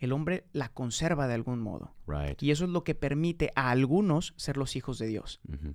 el 0.04 0.12
hombre 0.12 0.44
la 0.52 0.68
conserva 0.68 1.26
de 1.28 1.34
algún 1.34 1.60
modo. 1.60 1.94
right. 2.06 2.40
Y 2.42 2.50
eso 2.50 2.64
es 2.64 2.70
lo 2.70 2.84
que 2.84 2.94
permite 2.94 3.50
a 3.54 3.70
algunos 3.70 4.34
ser 4.36 4.56
los 4.56 4.76
hijos 4.76 4.98
de 4.98 5.06
Dios. 5.06 5.40
Ujú, 5.48 5.74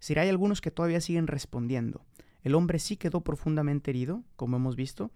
Si 0.00 0.14
hay 0.18 0.28
algunos 0.28 0.60
que 0.60 0.70
todavía 0.70 1.00
siguen 1.00 1.26
respondiendo. 1.26 2.04
El 2.42 2.54
hombre 2.54 2.78
sí 2.78 2.96
quedó 2.98 3.22
profundamente 3.22 3.90
herido, 3.90 4.22
como 4.36 4.56
hemos 4.58 4.76
visto, 4.76 5.10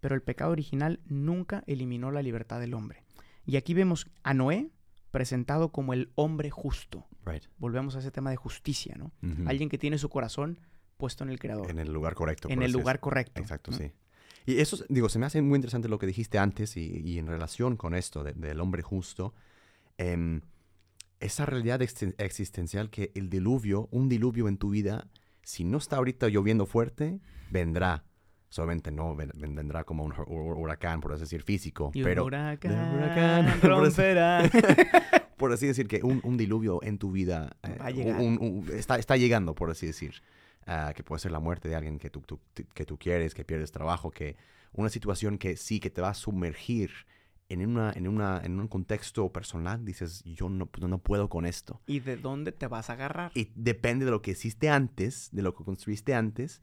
pero 0.00 0.14
el 0.14 0.20
pecado 0.22 0.52
original 0.52 1.00
nunca 1.06 1.64
eliminó 1.66 2.10
la 2.10 2.20
libertad 2.20 2.60
del 2.60 2.74
hombre. 2.74 3.04
Y 3.46 3.56
aquí 3.56 3.72
vemos 3.72 4.06
a 4.22 4.34
Noé 4.34 4.70
presentado 5.10 5.70
como 5.72 5.94
el 5.94 6.10
hombre 6.14 6.50
justo. 6.50 7.06
Right. 7.24 7.44
Volvemos 7.56 7.96
a 7.96 8.00
ese 8.00 8.10
tema 8.10 8.28
de 8.28 8.36
justicia, 8.36 8.94
¿no? 8.98 9.12
Ujú. 9.22 9.48
Alguien 9.48 9.70
que 9.70 9.78
tiene 9.78 9.96
su 9.96 10.10
corazón 10.10 10.60
puesto 10.98 11.24
en 11.24 11.30
el 11.30 11.38
Creador, 11.38 11.70
En 11.70 11.78
el 11.78 11.90
lugar 11.90 12.14
correcto. 12.14 12.48
en 12.50 12.62
el 12.62 12.70
lugar 12.72 13.00
correcto. 13.00 13.40
Exacto, 13.40 13.70
¿no? 13.70 13.78
sí. 13.78 13.92
Y 14.48 14.60
eso, 14.60 14.82
digo, 14.88 15.08
se 15.10 15.18
me 15.18 15.26
hace 15.26 15.42
muy 15.42 15.56
interesante 15.56 15.88
lo 15.88 15.98
que 15.98 16.06
dijiste 16.06 16.38
antes 16.38 16.76
y, 16.78 17.02
y 17.04 17.18
en 17.18 17.26
relación 17.26 17.76
con 17.76 17.94
esto 17.94 18.24
de- 18.24 18.32
del 18.32 18.60
hombre 18.60 18.82
justo. 18.82 19.34
em, 19.98 20.40
esa 21.20 21.44
realidad 21.44 21.82
existen- 21.82 22.14
existencial 22.18 22.88
que 22.88 23.10
el 23.14 23.28
diluvio, 23.28 23.88
un 23.90 24.08
diluvio 24.08 24.46
en 24.48 24.56
tu 24.56 24.70
vida, 24.70 25.08
si 25.42 25.64
no 25.64 25.76
está 25.78 25.96
ahorita 25.96 26.28
lloviendo 26.28 26.64
fuerte, 26.66 27.20
vendrá. 27.50 28.04
Solamente 28.48 28.90
no 28.90 29.14
ven- 29.16 29.32
ven- 29.34 29.54
vendrá 29.54 29.84
como 29.84 30.04
un 30.04 30.12
hu- 30.12 30.24
hu- 30.26 30.56
huracán, 30.56 31.00
por 31.02 31.12
así 31.12 31.22
decir, 31.24 31.42
físico. 31.42 31.90
Y 31.92 31.98
un 32.00 32.04
pero 32.04 32.24
huracán, 32.24 32.94
huracán, 32.94 33.44
por 33.60 33.72
así- 33.72 33.86
romperá. 34.00 34.50
por 35.36 35.52
así 35.52 35.66
decir, 35.66 35.88
que 35.88 36.00
un, 36.02 36.20
un 36.24 36.36
diluvio 36.38 36.80
en 36.82 36.96
tu 36.98 37.10
vida 37.12 37.54
eh, 37.64 37.76
un- 38.18 38.38
un- 38.40 38.70
está, 38.72 38.98
está 38.98 39.16
llegando, 39.18 39.54
por 39.54 39.70
así 39.70 39.86
decir. 39.86 40.22
Ah, 40.70 40.92
que 40.94 41.02
puede 41.02 41.18
ser 41.20 41.32
la 41.32 41.40
muerte 41.40 41.68
de 41.68 41.74
alguien 41.76 41.98
que 41.98 42.10
tú, 42.10 42.20
tú- 42.20 42.38
que 42.74 42.84
tú 42.84 42.98
quieres, 42.98 43.34
que 43.34 43.42
pierdes 43.44 43.72
trabajo, 43.72 44.10
que 44.10 44.36
una 44.72 44.90
situación 44.90 45.38
que 45.38 45.56
sí, 45.56 45.80
que 45.80 45.88
te 45.90 46.02
va 46.02 46.10
a 46.10 46.14
sumergir 46.14 46.90
en, 47.48 47.66
una, 47.66 47.90
en, 47.94 48.06
una, 48.06 48.40
en 48.44 48.60
un 48.60 48.68
contexto 48.68 49.32
personal. 49.32 49.82
Dices, 49.84 50.22
yo 50.24 50.50
no, 50.50 50.68
no 50.78 50.98
puedo 50.98 51.30
con 51.30 51.46
esto. 51.46 51.80
¿Y 51.86 52.00
de 52.00 52.18
dónde 52.18 52.52
te 52.52 52.66
vas 52.66 52.90
a 52.90 52.92
agarrar? 52.92 53.32
Y 53.34 53.50
depende 53.54 54.04
de 54.04 54.10
lo 54.10 54.20
que 54.20 54.32
hiciste 54.32 54.68
antes, 54.68 55.30
de 55.32 55.40
lo 55.40 55.54
que 55.54 55.64
construiste 55.64 56.14
antes, 56.14 56.60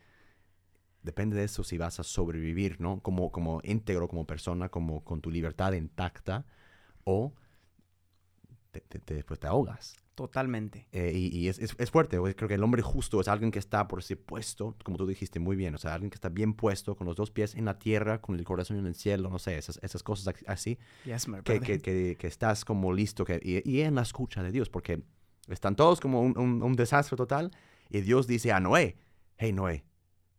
depende 1.02 1.36
de 1.36 1.46
eso 1.46 1.64
si 1.64 1.78
vas 1.80 2.00
a 2.00 2.04
sobrevivir, 2.04 2.80
¿no? 2.82 3.00
Como, 3.02 3.32
como 3.32 3.60
íntegro, 3.64 4.08
como 4.08 4.26
persona, 4.26 4.70
como 4.70 5.04
con 5.04 5.22
tu 5.22 5.32
libertad 5.32 5.74
intacta, 5.74 6.46
o 7.04 7.34
te, 8.72 8.82
te- 8.82 9.00
te- 9.00 9.24
pues 9.24 9.40
te 9.40 9.48
ahogas. 9.48 9.96
Totalmente. 10.16 10.88
Eh, 10.94 11.12
y 11.14 11.28
y 11.38 11.50
es, 11.50 11.60
es- 11.60 11.76
es 11.78 11.92
fuerte, 11.92 12.18
creo 12.36 12.48
que 12.48 12.54
el 12.56 12.64
hombre 12.64 12.82
justo 12.82 13.20
es 13.20 13.28
alguien 13.28 13.52
que 13.52 13.60
está 13.60 13.88
por 13.88 14.00
ese 14.00 14.16
puesto, 14.16 14.76
como 14.84 14.98
tú 14.98 15.06
dijiste 15.06 15.40
muy 15.40 15.56
bien, 15.58 15.76
o 15.76 15.78
sea, 15.78 15.94
alguien 15.94 16.10
que 16.10 16.16
está 16.16 16.30
bien 16.30 16.54
puesto, 16.54 16.96
con 16.96 17.06
los 17.06 17.16
dos 17.18 17.32
pies 17.32 17.54
en 17.56 17.66
la 17.66 17.78
tierra, 17.78 18.22
con 18.22 18.38
el 18.40 18.46
corazón 18.46 18.78
en 18.78 18.86
el 18.88 18.96
cielo, 18.96 19.30
no 19.30 19.40
sé, 19.40 19.58
esas, 19.58 19.78
esas 19.84 20.04
cosas 20.04 20.34
así, 20.48 20.80
Yes, 21.04 21.28
que, 21.44 21.60
que, 21.60 21.80
que- 21.80 22.16
que 22.18 22.28
estás 22.28 22.64
como 22.66 22.94
listo 22.94 23.26
que, 23.26 23.40
y, 23.44 23.70
y 23.70 23.82
en 23.82 23.96
la 23.96 24.02
escucha 24.04 24.42
de 24.42 24.52
Dios, 24.52 24.70
porque 24.70 25.04
están 25.50 25.76
todos 25.76 26.00
como 26.00 26.22
un, 26.22 26.38
un- 26.38 26.64
un 26.64 26.74
desastre 26.76 27.18
total 27.18 27.52
y 27.90 28.00
Dios 28.02 28.26
dice 28.26 28.52
a 28.54 28.60
Noé, 28.62 28.98
hey 29.38 29.52
Noé, 29.52 29.84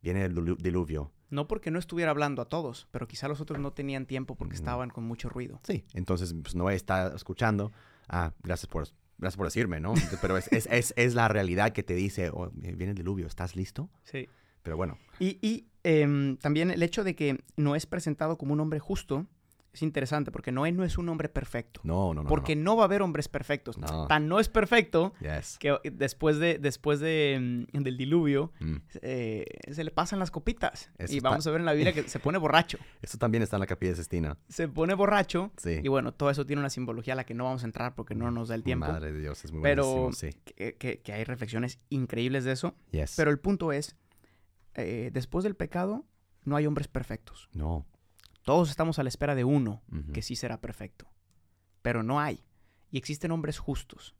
viene 0.01 0.25
el 0.25 0.35
dilu- 0.35 0.57
diluvio. 0.57 1.13
No 1.29 1.49
porque 1.49 1.71
no 1.71 1.79
estuviera 1.79 2.13
hablando 2.13 2.41
a 2.41 2.49
todos, 2.49 2.89
pero 2.93 3.07
quizá 3.09 3.29
los 3.29 3.41
otros 3.41 3.59
no 3.59 3.73
tenían 3.73 4.07
tiempo 4.07 4.37
porque 4.37 4.55
estaban 4.55 4.89
con 4.91 5.05
mucho 5.05 5.29
ruido. 5.29 5.61
Sí, 5.65 5.85
entonces 5.93 6.35
pues, 6.43 6.55
Noé 6.55 6.77
está 6.77 7.15
escuchando, 7.15 7.73
ah, 8.09 8.33
gracias 8.43 8.69
por, 8.69 8.87
gracias 9.19 9.37
por 9.37 9.47
decirme, 9.47 9.81
¿no? 9.81 9.95
Pero 10.21 10.37
es, 10.37 10.49
es, 10.53 10.67
es, 10.71 10.95
es 10.97 11.15
la 11.15 11.29
realidad 11.29 11.73
que 11.73 11.83
te 11.83 11.95
dice, 11.95 12.31
oh, 12.33 12.51
viene 12.53 12.91
el 12.91 12.97
diluvio, 12.97 13.27
¿estás 13.27 13.57
listo? 13.57 13.91
Sí. 14.03 14.29
Pero 14.63 14.77
bueno, 14.77 14.99
Y, 15.21 15.39
y, 15.47 15.69
em, 15.85 16.37
también 16.39 16.73
el 16.73 16.83
hecho 16.83 17.05
de 17.05 17.15
que 17.15 17.39
no 17.57 17.77
es 17.77 17.87
presentado 17.87 18.37
como 18.37 18.53
un 18.53 18.61
hombre 18.61 18.81
justo 18.81 19.27
es 19.77 19.83
interesante 19.83 20.31
porque 20.33 20.53
Noé 20.53 20.73
no 20.73 20.85
es 20.85 20.99
un 20.99 21.09
hombre 21.09 21.29
perfecto. 21.29 21.81
no, 21.85 22.13
no, 22.15 22.23
no. 22.23 22.29
porque 22.29 22.57
no. 22.57 22.77
va 22.77 22.83
a 22.83 22.87
haber 22.87 23.03
hombres 23.03 23.29
perfectos. 23.29 23.79
No. 23.79 24.07
Tan 24.07 24.27
no 24.29 24.41
es 24.41 24.49
perfecto. 24.49 25.13
Yes. 25.21 25.59
que 25.59 25.79
después, 25.93 26.39
de, 26.39 26.59
después 26.59 26.99
de, 27.01 27.67
mm, 27.73 27.79
del 27.83 27.97
diluvio 27.97 28.53
Mm. 28.61 28.77
eh, 29.03 29.45
se 29.71 29.85
le 29.85 29.91
pasan 29.91 30.19
las 30.19 30.31
copitas. 30.31 30.91
Eso 30.99 31.13
y 31.15 31.19
está- 31.19 31.29
vamos 31.31 31.47
a 31.47 31.51
ver 31.51 31.61
en 31.61 31.67
la 31.67 31.73
Biblia 31.75 31.93
que 31.93 32.09
se 32.09 32.19
pone 32.19 32.39
borracho. 32.39 32.79
Eso 33.03 33.19
también 33.19 33.43
está 33.43 33.57
en 33.57 33.61
la 33.61 33.67
capilla 33.67 33.93
de 33.93 33.97
Sistina. 33.97 34.37
Se 34.49 34.69
pone 34.69 34.95
borracho. 34.95 35.53
Sí. 35.59 35.81
Y 35.83 35.89
bueno, 35.89 36.13
todo 36.13 36.31
eso 36.31 36.45
tiene 36.47 36.61
una 36.61 36.71
simbología 36.71 37.13
a 37.13 37.17
la 37.17 37.25
que 37.25 37.35
no 37.35 37.45
vamos 37.45 37.63
a 37.63 37.67
entrar 37.67 37.95
porque 37.95 38.15
no 38.15 38.31
nos 38.31 38.49
da 38.49 38.55
el 38.55 38.63
tiempo. 38.63 38.87
Madre 38.87 39.13
de 39.13 39.21
Dios, 39.21 39.45
es 39.45 39.53
muy 39.53 39.63
Pero 39.63 39.85
buenísimo, 39.85 40.13
sí. 40.33 40.39
que, 40.55 40.75
que- 40.77 41.01
que 41.01 41.13
hay 41.13 41.25
reflexiones 41.25 41.79
increíbles 41.91 42.45
de 42.45 42.53
eso. 42.53 42.75
Yes. 42.91 43.15
Pero 43.17 43.31
el 43.31 43.39
punto 43.39 43.73
es, 43.73 43.97
eh, 44.75 45.11
después 45.13 45.45
del 45.45 45.55
pecado, 45.55 46.05
no 46.45 46.57
hay 46.57 46.67
hombres 46.67 46.89
perfectos. 46.89 47.49
no. 47.53 47.87
Todos 48.47 48.71
estamos 48.71 49.01
a 49.01 49.03
la 49.03 49.09
espera 49.09 49.35
de 49.35 49.43
uno 49.43 49.83
que 50.13 50.23
sí 50.23 50.37
será 50.37 50.61
perfecto. 50.61 51.09
Pero 51.83 52.05
no 52.05 52.21
hay. 52.21 52.45
Y 52.93 52.97
existen 52.97 53.33
hombres 53.33 53.59
justos, 53.59 54.15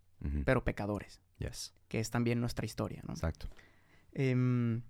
pero 0.45 0.65
pecadores, 0.65 1.21
Yes. 1.39 1.75
que 1.87 2.01
es 2.01 2.11
también 2.11 2.41
nuestra 2.41 2.67
historia. 2.67 3.03
¿no? 3.07 3.15
Exacto. 3.15 3.47
Em, 4.13 4.83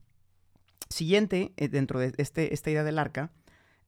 siguiente, 0.89 1.53
eh, 1.59 1.69
dentro 1.69 2.01
de 2.01 2.15
este, 2.17 2.55
esta 2.55 2.71
idea 2.71 2.83
del 2.83 2.99
arca, 2.99 3.31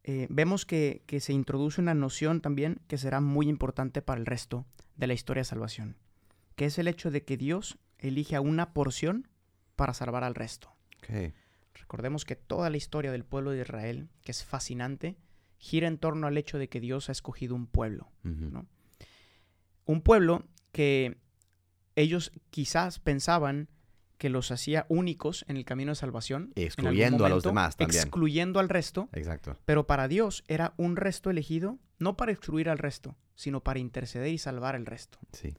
eh, 0.05 0.27
vemos 0.29 0.67
que, 0.67 1.03
que 1.07 1.19
se 1.19 1.33
introduce 1.33 1.81
una 1.81 1.95
noción 1.95 2.43
también 2.43 2.83
que 2.87 2.99
será 2.99 3.23
muy 3.23 3.49
importante 3.49 4.03
para 4.03 4.21
el 4.21 4.27
resto 4.27 4.67
de 4.97 5.07
la 5.07 5.15
historia 5.15 5.41
de 5.41 5.45
salvación, 5.47 5.97
que 6.57 6.67
es 6.67 6.79
el 6.79 6.89
hecho 6.89 7.11
de 7.11 7.25
que 7.25 7.39
Dios 7.39 7.79
elige 7.97 8.37
a 8.37 8.43
una 8.43 8.75
porción 8.75 9.29
para 9.77 9.95
salvar 9.95 10.25
al 10.25 10.35
resto. 10.35 10.77
Ok. 10.99 11.33
Recordemos 11.73 12.27
que 12.27 12.37
toda 12.37 12.69
la 12.69 12.77
historia 12.77 13.13
del 13.13 13.25
pueblo 13.25 13.53
de 13.53 13.63
Israel, 13.63 14.11
que 14.25 14.33
es 14.33 14.45
fascinante, 14.45 15.17
gira 15.59 15.89
en 15.89 15.99
torno 15.99 16.27
al 16.27 16.39
hecho 16.39 16.59
de 16.59 16.69
que 16.69 16.81
Dios 16.81 17.09
ha 17.09 17.13
escogido 17.13 17.55
un 17.55 17.67
pueblo. 17.67 18.11
¿no? 18.23 18.67
Un 19.85 20.03
pueblo 20.03 20.47
que 20.73 21.19
ellos 21.97 22.33
quizás 22.51 23.01
pensaban 23.01 23.69
que 24.19 24.29
los 24.29 24.51
hacía 24.51 24.85
únicos 24.89 25.45
en 25.49 25.57
el 25.57 25.65
camino 25.65 25.93
de 25.93 25.97
salvación. 25.97 26.53
Excluyendo 26.57 27.25
a 27.25 27.29
los 27.29 27.45
demás 27.45 27.77
también. 27.77 28.01
Excluyendo 28.01 28.61
al 28.61 28.69
resto. 28.69 29.09
Exacto. 29.13 29.57
Pero 29.65 29.87
para 29.87 30.09
Dios 30.09 30.45
era 30.49 30.75
un 30.77 30.97
resto 30.97 31.31
elegido, 31.31 31.79
no 31.99 32.17
para 32.17 32.33
excluir 32.33 32.69
al 32.69 32.79
resto, 32.79 33.17
sino 33.35 33.63
para 33.63 33.79
interceder 33.79 34.33
y 34.33 34.39
salvar 34.39 34.75
al 34.75 34.87
resto. 34.87 35.19
Sí. 35.33 35.57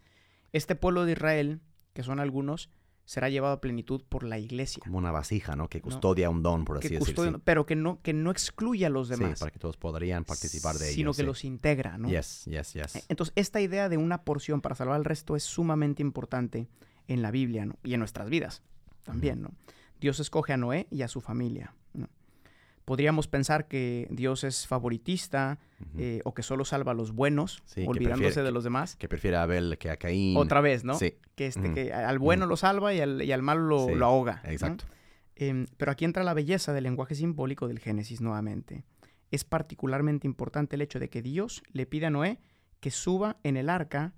Este 0.51 0.75
pueblo 0.75 1.05
de 1.05 1.13
Israel, 1.13 1.61
que 1.93 2.03
son 2.03 2.19
algunos, 2.19 2.69
será 3.09 3.27
llevado 3.27 3.55
a 3.55 3.59
plenitud 3.59 4.03
por 4.07 4.23
la 4.23 4.37
iglesia. 4.37 4.83
Como 4.83 4.99
una 4.99 5.11
vasija, 5.11 5.55
¿no? 5.55 5.67
Que 5.67 5.79
No. 5.79 5.85
custodia 5.85 6.29
un 6.29 6.43
don, 6.43 6.63
por 6.63 6.77
así 6.77 6.89
decirlo. 6.89 7.41
pero 7.43 7.65
que 7.65 7.75
no, 7.75 7.99
que 8.03 8.13
no 8.13 8.29
excluye 8.29 8.85
a 8.85 8.89
los 8.89 9.07
Sí, 9.07 9.15
demás, 9.15 9.39
para 9.39 9.49
que 9.49 9.57
todos 9.57 9.77
podrían 9.77 10.25
participar 10.25 10.75
de 10.77 10.89
ello. 10.89 10.95
sino 10.95 11.11
que 11.13 11.21
sí. 11.21 11.23
los 11.23 11.43
integra, 11.43 11.97
¿no? 11.97 12.07
Yes, 12.07 12.45
yes, 12.45 12.73
yes. 12.73 12.95
Eh, 12.97 13.03
Entonces, 13.09 13.33
esta 13.35 13.61
idea 13.61 13.89
de 13.89 13.97
una 13.97 14.21
porción 14.21 14.61
para 14.61 14.75
salvar 14.75 14.95
al 14.97 15.05
resto 15.05 15.35
es 15.35 15.41
sumamente 15.41 16.03
importante 16.03 16.67
en 17.07 17.23
la 17.23 17.31
Biblia 17.31 17.65
¿no? 17.65 17.79
y 17.83 17.95
en 17.95 17.99
nuestras 17.99 18.29
vidas 18.29 18.61
también, 19.03 19.41
¿no? 19.41 19.53
Dios 19.99 20.19
escoge 20.19 20.53
a 20.53 20.57
Noé 20.57 20.85
y 20.91 21.01
a 21.01 21.07
su 21.07 21.19
familia. 21.19 21.73
Podríamos 22.89 23.27
pensar 23.27 23.67
que 23.67 24.07
Dios 24.09 24.43
es 24.43 24.65
favoritista 24.65 25.59
eh, 25.99 26.21
o 26.25 26.33
que 26.33 26.41
solo 26.41 26.65
salva 26.65 26.93
a 26.93 26.95
los 26.95 27.11
buenos, 27.11 27.61
Sí, 27.65 27.85
olvidándose 27.87 28.29
prefiere- 28.33 28.43
de 28.45 28.51
los 28.51 28.63
demás. 28.63 28.95
Que 28.95 29.07
prefiere 29.07 29.37
a 29.37 29.43
Abel 29.43 29.77
que 29.77 29.91
a 29.91 29.97
Caín. 29.97 30.35
Otra 30.35 30.59
vez, 30.59 30.83
¿no? 30.83 30.95
Sí, 30.95 31.13
Que, 31.35 31.45
este, 31.45 31.71
que 31.71 31.93
al 31.93 32.17
bueno 32.17 32.47
lo 32.47 32.57
salva 32.57 32.91
y 32.95 32.99
al, 32.99 33.21
y 33.21 33.31
al 33.31 33.43
malo 33.43 33.61
lo, 33.61 33.85
Sí, 33.89 33.93
lo 33.93 34.05
ahoga. 34.07 34.41
¿no? 34.43 34.49
exacto. 34.49 34.85
Em, 35.35 35.67
pero 35.77 35.91
aquí 35.91 36.03
entra 36.03 36.23
la 36.23 36.33
belleza 36.33 36.73
del 36.73 36.83
lenguaje 36.85 37.13
simbólico 37.13 37.67
del 37.67 37.77
Génesis 37.77 38.21
nuevamente. 38.21 38.83
Es 39.29 39.43
particularmente 39.43 40.25
importante 40.25 40.75
el 40.75 40.81
hecho 40.81 40.97
de 40.99 41.11
que 41.11 41.21
Dios 41.21 41.61
le 41.71 41.85
pide 41.85 42.07
a 42.07 42.09
Noé 42.09 42.39
que 42.79 42.89
suba 42.89 43.37
en 43.43 43.55
el 43.55 43.69
arca 43.69 44.15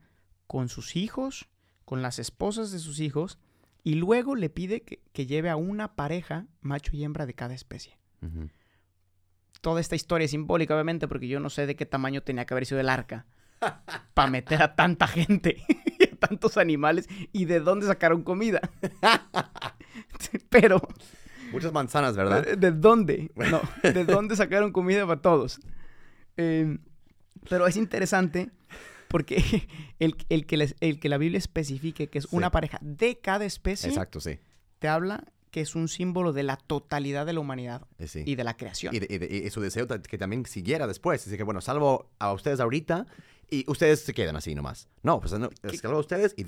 con 0.48 0.70
sus 0.70 0.96
hijos, 0.96 1.50
con 1.84 2.02
las 2.02 2.20
esposas 2.20 2.72
de 2.72 2.80
sus 2.80 3.02
hijos, 3.02 3.38
y 3.84 3.96
luego 3.96 4.36
le 4.38 4.50
pide 4.50 4.84
que, 4.84 5.02
que 5.12 5.26
lleve 5.26 5.50
a 5.50 5.58
una 5.58 5.96
pareja, 5.96 6.48
macho 6.62 6.96
y 6.96 7.04
hembra 7.04 7.26
de 7.26 7.34
cada 7.34 7.54
especie. 7.54 7.98
Toda 9.62 9.80
esta 9.80 9.95
historia 9.95 10.26
es 10.26 10.32
simbólica, 10.32 10.74
obviamente, 10.74 11.08
porque 11.08 11.28
yo 11.28 11.39
no 11.39 11.50
sé 11.50 11.65
de 11.67 11.76
qué 11.76 11.86
tamaño 11.86 12.21
tenía 12.21 12.45
que 12.45 12.54
haber 12.54 12.65
sido 12.65 12.80
el 12.82 12.89
arca 12.89 13.26
para 14.15 14.30
meter 14.30 14.62
a 14.63 14.76
tanta 14.76 15.06
gente 15.08 15.58
y 16.00 16.04
a 16.12 16.15
tantos 16.19 16.58
animales 16.58 17.08
y 17.32 17.45
de 17.45 17.60
dónde 17.60 17.86
sacaron 17.86 18.24
comida. 18.24 18.60
Pero 20.50 20.82
Muchas 21.52 21.74
manzanas, 21.74 22.15
¿verdad? 22.15 22.58
¿De 22.58 22.71
dónde? 22.71 23.30
No, 23.36 23.62
¿de 23.84 24.06
dónde 24.06 24.36
sacaron 24.36 24.71
comida 24.71 25.06
para 25.06 25.21
todos? 25.21 25.60
Eh, 26.38 26.78
pero 27.50 27.67
es 27.67 27.76
interesante 27.76 28.50
porque 29.10 29.67
el, 30.00 30.15
el 30.30 30.45
que 30.45 30.56
les- 30.58 30.76
el 30.80 31.00
que 31.02 31.10
la 31.10 31.17
Biblia 31.17 31.38
especifique 31.39 32.08
que 32.08 32.19
es 32.19 32.24
Sí. 32.26 32.36
una 32.36 32.52
pareja 32.52 32.78
de 32.82 33.19
cada 33.19 33.43
especie, 33.43 33.89
Exacto, 33.89 34.21
sí. 34.21 34.39
te 34.80 34.88
habla 34.88 35.26
que 35.52 35.62
es 35.62 35.76
un 35.76 35.88
símbolo 35.88 36.34
de 36.34 36.44
la 36.44 36.56
totalidad 36.58 37.26
de 37.26 37.34
la 37.34 37.40
humanidad 37.42 37.86
Eh, 38.00 38.08
sí. 38.08 38.24
y 38.26 38.36
de 38.36 38.44
la 38.44 38.56
creación. 38.58 38.96
Y, 38.96 39.00
de- 39.00 39.08
y 39.10 39.18
de- 39.18 39.38
y 39.46 39.50
su 39.50 39.62
deseo 39.62 39.86
que 39.88 40.18
también 40.18 40.46
siguiera 40.46 40.88
después. 40.88 41.28
Así 41.28 41.38
que, 41.38 41.44
bueno, 41.44 41.62
salvo 41.62 42.10
a 42.20 42.34
ustedes 42.34 42.60
ahorita 42.60 43.06
y 43.50 43.70
ustedes 43.70 44.00
se 44.02 44.14
quedan 44.14 44.36
así 44.38 44.56
nomás. 44.56 44.88
No, 45.04 45.20
pues 45.20 45.34
no, 45.38 45.50
salvo 45.82 45.98
a 45.98 46.00
ustedes 46.00 46.34
y 46.38 46.46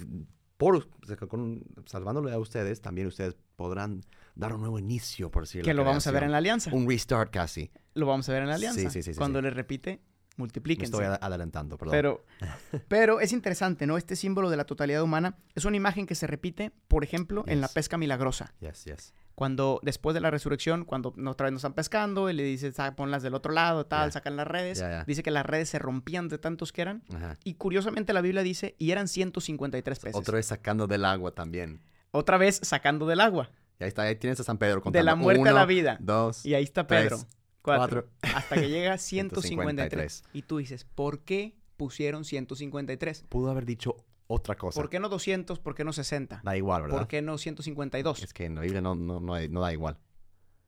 por, 0.58 0.88
con- 1.28 1.63
salvándole 1.86 2.32
a 2.32 2.39
ustedes, 2.39 2.82
también 2.82 3.08
ustedes 3.08 3.36
podrán 3.58 4.02
dar 4.36 4.54
un 4.54 4.62
nuevo 4.62 4.80
inicio, 4.80 5.30
por 5.30 5.44
decirlo 5.44 5.66
que 5.66 5.74
lo 5.74 5.84
vamos 5.84 6.08
a 6.08 6.12
ver 6.12 6.24
en 6.24 6.32
la 6.32 6.38
alianza. 6.38 6.72
Un 6.74 6.88
restart 6.89 7.32
casi. 7.32 7.70
Lo 7.96 8.06
vamos 8.06 8.28
a 8.30 8.34
ver 8.34 8.44
en 8.44 8.50
la 8.50 8.58
Sí, 8.58 8.66
alianza. 8.68 8.89
sí, 8.89 9.04
sí, 9.04 9.13
sí, 9.13 9.18
Cuando 9.18 9.39
sí. 9.39 9.44
le 9.44 9.50
repite, 9.52 10.02
Me 10.36 10.41
multiplíquense. 10.43 10.91
estoy 10.91 11.06
ad- 11.06 11.19
adelantando, 11.22 11.78
perdón. 11.78 11.91
Pero, 11.91 12.26
pero 12.88 13.19
es 13.19 13.32
interesante, 13.34 13.86
¿no? 13.88 13.98
Este 13.98 14.15
símbolo 14.15 14.50
de 14.50 14.58
la 14.58 14.65
totalidad 14.65 15.04
humana 15.04 15.38
es 15.56 15.65
una 15.65 15.78
imagen 15.78 16.06
que 16.08 16.15
se 16.15 16.26
repite, 16.28 16.72
por 16.88 17.04
ejemplo, 17.04 17.43
en 17.48 17.62
la 17.62 17.67
pesca 17.67 17.98
milagrosa. 17.98 18.54
Yes, 18.60 18.86
yes. 18.86 19.13
Cuando 19.36 19.80
después 19.84 20.13
de 20.13 20.22
la 20.22 20.30
resurrección, 20.30 20.86
cuando 20.86 21.13
otra 21.28 21.46
vez 21.46 21.54
nos 21.54 21.62
están 21.62 21.74
pescando 21.74 22.30
y 22.30 22.34
le 22.34 22.43
dice, 22.43 22.72
"Sa- 22.72 22.96
ponlas 22.96 23.24
del 23.24 23.34
otro 23.34 23.52
lado, 23.52 23.86
tal, 23.86 24.12
sacan 24.12 24.36
las 24.36 24.46
redes. 24.48 24.84
Dice 25.08 25.24
que 25.24 25.32
las 25.32 25.46
redes 25.46 25.69
se 25.69 25.80
rompían 25.80 26.28
de 26.30 26.38
tantos 26.38 26.72
que 26.72 26.82
eran. 26.84 27.04
Y 27.43 27.56
curiosamente 27.56 28.13
la 28.13 28.22
Biblia 28.22 28.43
dice, 28.43 28.76
y 28.78 28.91
eran 28.91 29.08
153 29.08 30.00
peces. 30.00 30.15
Otra 30.15 30.36
vez 30.36 30.46
sacando 30.48 30.86
del 30.88 31.06
agua 31.06 31.32
también. 31.32 31.82
Otra 32.12 32.38
vez 32.38 32.60
sacando 32.63 33.08
del 33.08 33.22
agua. 33.22 33.50
Y 33.80 33.84
ahí 33.86 33.88
está, 33.88 34.04
ahí 34.04 34.15
tienes 34.15 34.39
a 34.39 34.43
San 34.43 34.60
Pedro 34.60 34.82
contando. 34.82 35.00
De 35.00 35.04
la 35.04 35.15
muerte 35.15 35.50
a 35.50 35.54
la 35.54 35.65
vida. 35.65 35.98
Dos, 36.00 36.46
Y 36.46 36.54
ahí 36.54 36.63
está 36.63 36.86
tres, 36.86 37.26
Pedro. 37.63 37.78
Cuatro. 37.78 38.10
Hasta 38.21 38.56
que 38.56 38.69
llega 38.69 38.93
a 38.93 38.97
153. 38.97 39.43
153. 39.47 40.23
Y 40.34 40.41
tú 40.43 40.58
dices, 40.58 40.86
¿por 40.86 41.19
qué 41.21 41.56
pusieron 41.78 42.26
153? 42.26 43.26
Pudo 43.30 43.49
haber 43.52 43.65
dicho 43.65 43.95
otra 44.28 44.56
cosa. 44.56 44.80
¿Por 44.80 44.89
qué 44.89 44.99
no 44.99 45.10
200? 45.10 45.60
¿Por 45.60 45.76
qué 45.76 45.84
no 45.84 45.93
60? 45.93 46.41
Da 46.43 46.58
igual, 46.58 46.84
¿verdad? 46.84 46.97
¿Por 46.97 47.08
qué 47.08 47.21
no 47.21 47.38
152? 47.38 48.23
Es 48.23 48.34
que 48.34 48.45
en 48.45 48.56
la 48.56 48.62
Biblia 48.62 48.82
no, 48.82 48.95
no, 48.95 49.19
no, 49.19 49.39
no 49.47 49.62
da 49.62 49.73
igual. 49.73 49.97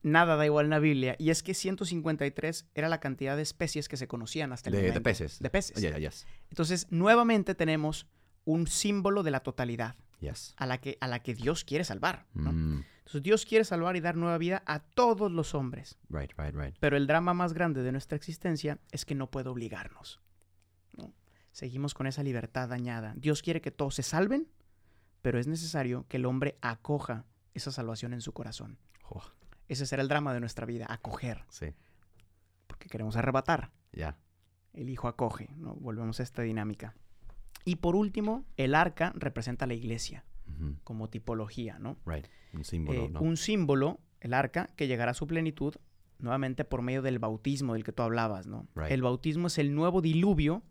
Nada 0.02 0.36
da 0.36 0.46
igual 0.46 0.66
en 0.66 0.70
la 0.70 0.78
Biblia. 0.78 1.16
Y 1.18 1.30
es 1.30 1.42
que 1.42 1.52
153 1.54 2.66
era 2.74 2.88
la 2.88 3.00
cantidad 3.00 3.34
de 3.36 3.42
especies 3.42 3.88
que 3.88 3.96
se 3.96 4.06
conocían 4.06 4.52
hasta 4.52 4.68
el 4.70 4.76
De, 4.76 4.82
de 4.82 4.88
momento. 4.88 5.02
peces. 5.04 5.38
De 5.40 5.50
peces. 5.50 5.80
Ya, 5.80 5.90
ya, 5.90 5.98
yes. 5.98 6.26
Entonces, 6.50 6.86
nuevamente 6.90 7.54
tenemos 7.54 8.06
un 8.44 8.66
símbolo 8.68 9.22
de 9.22 9.30
la 9.32 9.40
totalidad 9.40 9.96
Yes. 10.20 10.54
a 10.56 10.64
la 10.66 10.78
que, 10.80 10.96
a 11.00 11.08
la 11.08 11.22
que 11.22 11.34
Dios 11.34 11.64
quiere 11.64 11.84
salvar. 11.84 12.24
¿no? 12.34 12.52
Mm, 12.52 12.84
Entonces 13.06 13.22
Dios 13.22 13.46
quiere 13.46 13.64
salvar 13.64 13.94
y 13.94 14.00
dar 14.00 14.16
nueva 14.16 14.36
vida 14.36 14.64
a 14.66 14.80
todos 14.80 15.30
los 15.30 15.54
hombres. 15.54 15.96
right, 16.08 16.32
right, 16.36 16.52
right. 16.52 16.76
Pero 16.80 16.96
el 16.96 17.06
drama 17.06 17.34
más 17.34 17.52
grande 17.52 17.84
de 17.84 17.92
nuestra 17.92 18.16
existencia 18.16 18.80
es 18.90 19.04
que 19.04 19.14
no 19.14 19.30
puede 19.30 19.48
obligarnos. 19.48 20.20
¿no? 20.96 21.14
Seguimos 21.52 21.94
con 21.94 22.08
esa 22.08 22.24
libertad 22.24 22.68
dañada. 22.68 23.14
Dios 23.16 23.42
quiere 23.42 23.60
que 23.60 23.70
todos 23.70 23.94
se 23.94 24.02
salven, 24.02 24.48
pero 25.22 25.38
es 25.38 25.46
necesario 25.46 26.04
que 26.08 26.16
el 26.16 26.26
hombre 26.26 26.58
acoja 26.62 27.26
esa 27.54 27.70
salvación 27.70 28.12
en 28.12 28.22
su 28.22 28.32
corazón. 28.32 28.76
Oh, 29.08 29.22
Ese 29.68 29.86
será 29.86 30.02
el 30.02 30.08
drama 30.08 30.34
de 30.34 30.40
nuestra 30.40 30.66
vida, 30.66 30.86
acoger, 30.88 31.44
sí, 31.48 31.74
porque 32.66 32.88
queremos 32.88 33.14
arrebatar. 33.16 33.70
ya. 33.92 34.18
El 34.72 34.90
hijo 34.90 35.06
acoge, 35.08 35.48
¿no? 35.56 35.74
Volvemos 35.76 36.18
a 36.20 36.22
esta 36.24 36.42
dinámica. 36.42 36.94
Y 37.64 37.76
por 37.76 37.96
último, 37.96 38.44
el 38.58 38.74
arca 38.74 39.12
representa 39.14 39.64
a 39.64 39.68
la 39.68 39.72
iglesia 39.74 40.24
Como 40.84 41.08
tipología, 41.10 41.78
¿no? 41.78 41.96
Right. 42.06 42.26
Un 42.54 42.64
símbolo, 42.64 43.04
Eh, 43.04 43.08
¿no? 43.10 43.20
Un 43.20 43.36
símbolo, 43.36 44.00
el 44.20 44.32
arca, 44.34 44.70
que 44.76 44.86
llegará 44.86 45.10
a 45.10 45.14
su 45.14 45.26
plenitud 45.26 45.74
nuevamente 46.18 46.64
por 46.64 46.80
medio 46.82 47.02
del 47.02 47.18
bautismo 47.18 47.74
del 47.74 47.84
que 47.84 47.92
tú 47.92 48.02
hablabas, 48.02 48.46
¿no? 48.46 48.66
Right. 48.74 48.90
El 48.90 49.02
bautismo 49.02 49.48
es 49.48 49.58
el 49.58 49.74
nuevo 49.74 50.00
diluvio 50.00 50.62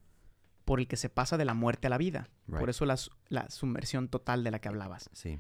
por 0.66 0.80
el 0.80 0.88
que 0.88 0.98
se 0.98 1.10
pasa 1.10 1.38
de 1.38 1.46
la 1.46 1.54
muerte 1.54 1.86
a 1.88 1.90
la 1.92 2.00
vida. 2.00 2.30
Right. 2.48 2.60
Por 2.60 2.70
eso 2.72 2.86
la, 2.86 2.98
la 3.30 3.50
sumersión 3.52 4.08
total 4.08 4.44
de 4.44 4.50
la 4.52 4.60
que 4.60 4.68
hablabas. 4.70 5.10
Sí, 5.14 5.38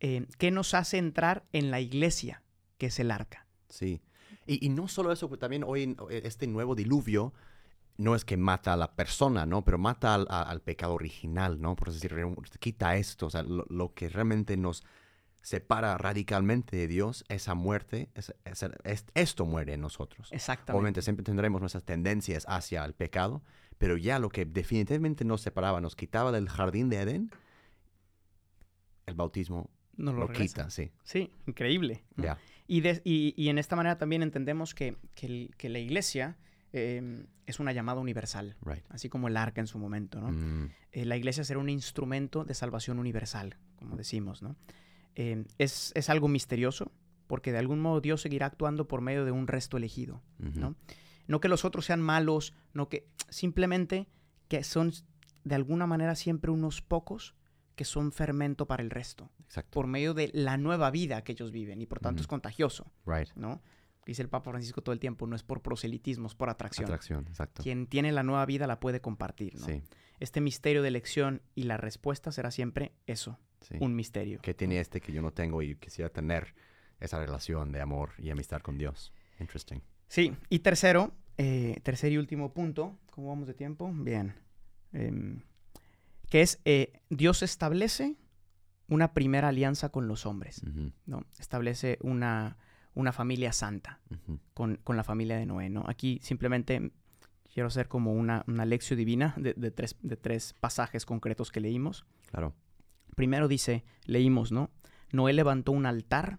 Eh, 0.00 0.26
¿Qué 0.38 0.50
nos 0.50 0.74
hace 0.74 0.98
entrar 0.98 1.44
en 1.52 1.70
la 1.70 1.78
iglesia, 1.80 2.42
que 2.78 2.86
es 2.86 2.98
el 2.98 3.10
arca? 3.10 3.46
sí. 3.68 4.00
Y, 4.46 4.66
y 4.66 4.70
no 4.70 4.88
solo 4.88 5.12
eso, 5.12 5.28
pues 5.28 5.38
también 5.38 5.62
hoy 5.64 5.82
en- 5.84 5.96
este 6.10 6.46
nuevo 6.48 6.74
diluvio 6.74 7.32
no 8.00 8.14
es 8.14 8.24
que 8.24 8.36
mata 8.36 8.72
a 8.72 8.76
la 8.76 8.92
persona, 8.96 9.44
¿no? 9.46 9.62
Pero 9.64 9.76
mata 9.78 10.14
al, 10.14 10.26
a- 10.30 10.42
al 10.42 10.60
pecado 10.62 10.94
original, 10.94 11.60
¿no? 11.60 11.76
Por 11.76 11.92
decir, 11.92 12.14
quita 12.58 12.96
esto, 12.96 13.26
o 13.26 13.30
sea, 13.30 13.42
lo, 13.42 13.66
lo 13.68 13.92
que 13.94 14.08
realmente 14.08 14.56
nos 14.56 14.82
separa 15.42 15.96
radicalmente 15.98 16.76
de 16.76 16.86
Dios, 16.88 17.24
esa 17.28 17.54
muerte, 17.54 18.08
es- 18.14 18.34
es- 18.44 18.62
es- 18.84 19.04
esto 19.14 19.44
muere 19.46 19.74
en 19.74 19.80
nosotros. 19.82 20.28
Exactamente. 20.32 20.78
Obviamente 20.78 21.02
siempre 21.02 21.24
tendremos 21.24 21.60
nuestras 21.60 21.84
tendencias 21.84 22.44
hacia 22.48 22.84
el 22.84 22.94
pecado, 22.94 23.42
pero 23.78 23.96
ya 23.96 24.18
lo 24.18 24.28
que 24.30 24.44
definitivamente 24.44 25.24
nos 25.24 25.40
separaba, 25.42 25.80
nos 25.80 25.94
quitaba 25.96 26.32
del 26.32 26.48
jardín 26.48 26.88
de 26.90 27.00
Edén, 27.02 27.30
el 29.06 29.14
bautismo 29.14 29.70
Nos 29.96 30.14
lo, 30.14 30.28
quita, 30.28 30.70
sí. 30.70 30.90
Sí, 31.02 31.30
increíble. 31.46 32.04
¿no? 32.16 32.24
Ya. 32.24 32.38
Y, 32.66 32.80
de- 32.80 33.02
y- 33.04 33.34
y 33.36 33.48
en 33.48 33.58
esta 33.58 33.76
manera 33.76 33.98
también 33.98 34.22
entendemos 34.22 34.74
que, 34.74 34.96
que 35.14 35.68
la 35.68 35.78
iglesia 35.78 36.36
eh, 36.72 37.26
es 37.46 37.60
una 37.60 37.72
llamada 37.72 38.00
universal, 38.00 38.56
Right. 38.62 38.84
así 38.90 39.08
como 39.08 39.28
el 39.28 39.36
arca 39.36 39.60
en 39.60 39.66
su 39.66 39.78
momento, 39.78 40.20
¿no? 40.20 40.30
Mm, 40.32 40.70
Eh, 40.92 41.04
la 41.04 41.16
iglesia 41.16 41.44
será 41.44 41.58
un 41.60 41.68
instrumento 41.68 42.44
de 42.44 42.54
salvación 42.54 42.98
universal, 42.98 43.56
como 43.76 43.96
decimos, 43.96 44.42
¿no? 44.42 44.56
Eh, 45.14 45.44
es, 45.58 45.92
es 45.94 46.08
algo 46.10 46.28
misterioso, 46.28 46.92
porque 47.26 47.52
de 47.52 47.58
algún 47.58 47.80
modo 47.80 48.00
Dios 48.00 48.20
seguirá 48.22 48.46
actuando 48.46 48.88
por 48.88 49.00
medio 49.00 49.24
de 49.24 49.30
un 49.32 49.46
resto 49.46 49.76
elegido. 49.76 50.22
¿no? 50.38 50.74
No 51.28 51.40
que 51.40 51.48
los 51.48 51.64
otros 51.64 51.84
sean 51.86 52.00
malos, 52.00 52.54
no 52.74 52.88
que 52.88 53.06
simplemente 53.28 54.08
que 54.48 54.64
son 54.64 54.92
de 55.44 55.54
alguna 55.54 55.86
manera 55.86 56.14
siempre 56.16 56.50
unos 56.50 56.82
pocos 56.82 57.34
que 57.76 57.84
son 57.84 58.10
fermento 58.12 58.66
para 58.66 58.82
el 58.82 58.90
resto, 58.90 59.30
Exacto. 59.44 59.70
por 59.70 59.86
medio 59.86 60.12
de 60.12 60.30
la 60.34 60.56
nueva 60.58 60.90
vida 60.90 61.22
que 61.22 61.32
ellos 61.32 61.50
viven 61.52 61.80
y 61.80 61.86
por 61.86 62.00
tanto 62.00 62.20
es 62.20 62.26
contagioso, 62.26 62.90
Right. 63.06 63.28
¿no? 63.36 63.62
Dice 64.06 64.22
el 64.22 64.28
Papa 64.28 64.50
Francisco 64.50 64.82
todo 64.82 64.92
el 64.92 64.98
tiempo, 64.98 65.26
no 65.26 65.36
es 65.36 65.42
por 65.42 65.62
proselitismo, 65.62 66.26
es 66.26 66.34
por 66.34 66.50
atracción. 66.50 66.84
Atracción, 66.86 67.26
exacto. 67.28 67.62
Quien 67.62 67.86
tiene 67.86 68.12
la 68.12 68.22
nueva 68.22 68.44
vida 68.46 68.66
la 68.66 68.80
puede 68.80 69.00
compartir, 69.00 69.54
¿no? 69.58 69.66
Sí, 69.66 69.82
Este 70.18 70.40
misterio 70.40 70.82
de 70.82 70.88
elección 70.88 71.42
y 71.54 71.64
la 71.64 71.76
respuesta 71.76 72.32
será 72.32 72.50
siempre 72.50 72.92
eso, 73.06 73.38
sí. 73.60 73.76
un 73.78 73.94
misterio. 73.94 74.40
Que 74.40 74.54
tiene 74.54 74.80
este 74.80 75.00
que 75.00 75.12
yo 75.12 75.22
no 75.22 75.32
tengo 75.32 75.62
y 75.62 75.76
quisiera 75.76 76.08
tener 76.08 76.54
esa 76.98 77.18
relación 77.18 77.72
de 77.72 77.80
amor 77.80 78.12
y 78.18 78.30
amistad 78.30 78.60
con 78.60 78.78
Dios. 78.78 79.12
Interesting. 79.38 79.80
Sí, 80.08 80.34
y 80.48 80.58
tercero, 80.60 81.12
eh, 81.38 81.80
tercer 81.82 82.12
y 82.12 82.18
último 82.18 82.52
punto, 82.52 82.98
¿cómo 83.10 83.28
vamos 83.28 83.46
de 83.46 83.54
tiempo? 83.54 83.90
Bien. 83.94 84.34
Em, 84.92 85.42
que 86.28 86.42
es, 86.42 86.60
eh, 86.64 87.00
Dios 87.10 87.42
establece 87.42 88.16
una 88.88 89.14
primera 89.14 89.48
alianza 89.48 89.90
con 89.90 90.08
los 90.08 90.26
hombres, 90.26 90.62
¿no? 91.06 91.24
Establece 91.38 91.98
una, 92.02 92.58
una 92.94 93.12
familia 93.12 93.52
santa 93.52 94.00
con, 94.54 94.76
con 94.82 94.96
la 94.96 95.04
familia 95.04 95.36
de 95.36 95.46
Noé, 95.46 95.70
¿no? 95.70 95.84
Aquí 95.86 96.18
simplemente 96.22 96.92
quiero 97.52 97.68
hacer 97.68 97.88
como 97.88 98.12
una, 98.12 98.44
una 98.46 98.64
lección 98.64 98.98
divina 98.98 99.34
de, 99.36 99.54
de 99.54 99.70
tres, 99.70 99.96
de 100.02 100.16
tres 100.16 100.54
pasajes 100.60 101.06
concretos 101.06 101.50
que 101.50 101.60
leímos. 101.60 102.04
Claro. 102.30 102.54
Primero 103.16 103.48
dice, 103.48 103.84
leímos, 104.04 104.52
¿no? 104.52 104.70
Noé 105.12 105.32
levantó 105.32 105.72
un 105.72 105.86
altar, 105.86 106.38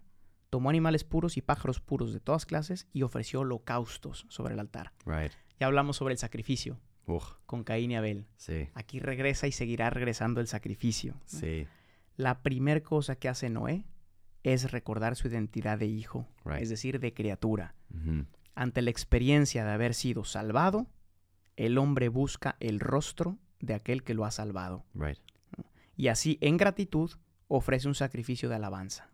tomó 0.50 0.70
animales 0.70 1.04
puros 1.04 1.36
y 1.36 1.42
pájaros 1.42 1.80
puros 1.80 2.12
de 2.12 2.20
todas 2.20 2.46
clases 2.46 2.86
y 2.92 3.02
ofreció 3.02 3.40
holocaustos 3.40 4.26
sobre 4.28 4.54
el 4.54 4.60
altar. 4.60 4.92
Right. 5.04 5.32
Ya 5.60 5.66
hablamos 5.66 5.96
sobre 5.96 6.12
el 6.12 6.18
sacrificio 6.18 6.80
con 7.46 7.64
Caín 7.64 7.90
y 7.90 7.96
Abel. 7.96 8.26
sí, 8.36 8.68
Aquí 8.74 8.98
regresa 9.00 9.46
y 9.46 9.52
seguirá 9.52 9.90
regresando 9.90 10.40
el 10.40 10.46
sacrificio. 10.46 11.14
¿no? 11.14 11.20
sí. 11.26 11.66
La 12.16 12.42
primera 12.42 12.80
cosa 12.82 13.16
que 13.16 13.28
hace 13.28 13.48
Noé 13.48 13.84
es 14.42 14.70
recordar 14.72 15.16
su 15.16 15.28
identidad 15.28 15.78
de 15.78 15.86
hijo, 15.86 16.26
Right. 16.44 16.62
es 16.62 16.68
decir, 16.68 16.98
de 17.00 17.14
criatura. 17.14 17.74
Ante 18.54 18.82
la 18.82 18.90
experiencia 18.90 19.64
de 19.64 19.70
haber 19.70 19.94
sido 19.94 20.24
salvado, 20.24 20.86
el 21.56 21.78
hombre 21.78 22.08
busca 22.08 22.56
el 22.60 22.80
rostro 22.80 23.38
de 23.60 23.74
aquel 23.74 24.02
que 24.02 24.14
lo 24.14 24.24
ha 24.24 24.30
salvado. 24.30 24.84
Right. 24.94 25.18
y 25.96 26.08
así 26.08 26.38
en 26.40 26.56
gratitud 26.56 27.10
ofrece 27.48 27.86
un 27.86 27.94
sacrificio 27.94 28.48
de 28.48 28.54
alabanza. 28.56 29.10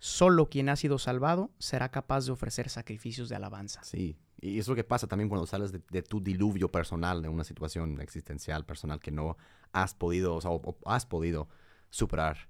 Solo 0.00 0.48
quien 0.48 0.68
ha 0.68 0.76
sido 0.76 0.98
salvado 0.98 1.50
será 1.58 1.90
capaz 1.90 2.24
de 2.26 2.32
ofrecer 2.32 2.68
sacrificios 2.70 3.28
de 3.28 3.36
alabanza. 3.36 3.82
Sí. 3.82 4.16
Y 4.40 4.58
es 4.60 4.68
lo 4.68 4.76
que 4.76 4.84
pasa 4.84 5.08
también 5.08 5.28
cuando 5.28 5.46
sales 5.46 5.72
de, 5.72 5.80
de 5.90 6.02
tu 6.02 6.20
diluvio 6.22 6.70
personal, 6.70 7.20
de 7.22 7.28
una 7.28 7.42
situación 7.42 8.00
existencial 8.00 8.64
personal 8.64 9.00
que 9.00 9.10
no 9.10 9.36
has 9.72 9.94
podido, 9.94 10.36
o 10.36 10.40
sea, 10.40 10.52
o- 10.52 10.62
o 10.62 10.78
has 10.90 11.04
podido 11.06 11.48
superar. 11.90 12.48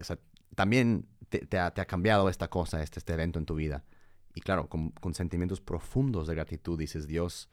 O 0.00 0.04
sea, 0.04 0.18
también 0.54 1.06
te, 1.28 1.46
te 1.46 1.58
ha, 1.58 1.72
te 1.72 1.80
ha 1.80 1.86
cambiado 1.86 2.28
esta 2.28 2.48
cosa, 2.48 2.82
este, 2.82 2.98
este 2.98 3.12
evento 3.14 3.38
en 3.38 3.46
tu 3.46 3.54
vida. 3.54 3.84
Y 4.34 4.40
claro, 4.40 4.68
con, 4.68 4.90
con 4.90 5.14
sentimientos 5.14 5.60
profundos 5.60 6.26
de 6.26 6.34
gratitud 6.34 6.78
dices, 6.78 7.06
Dios, 7.06 7.50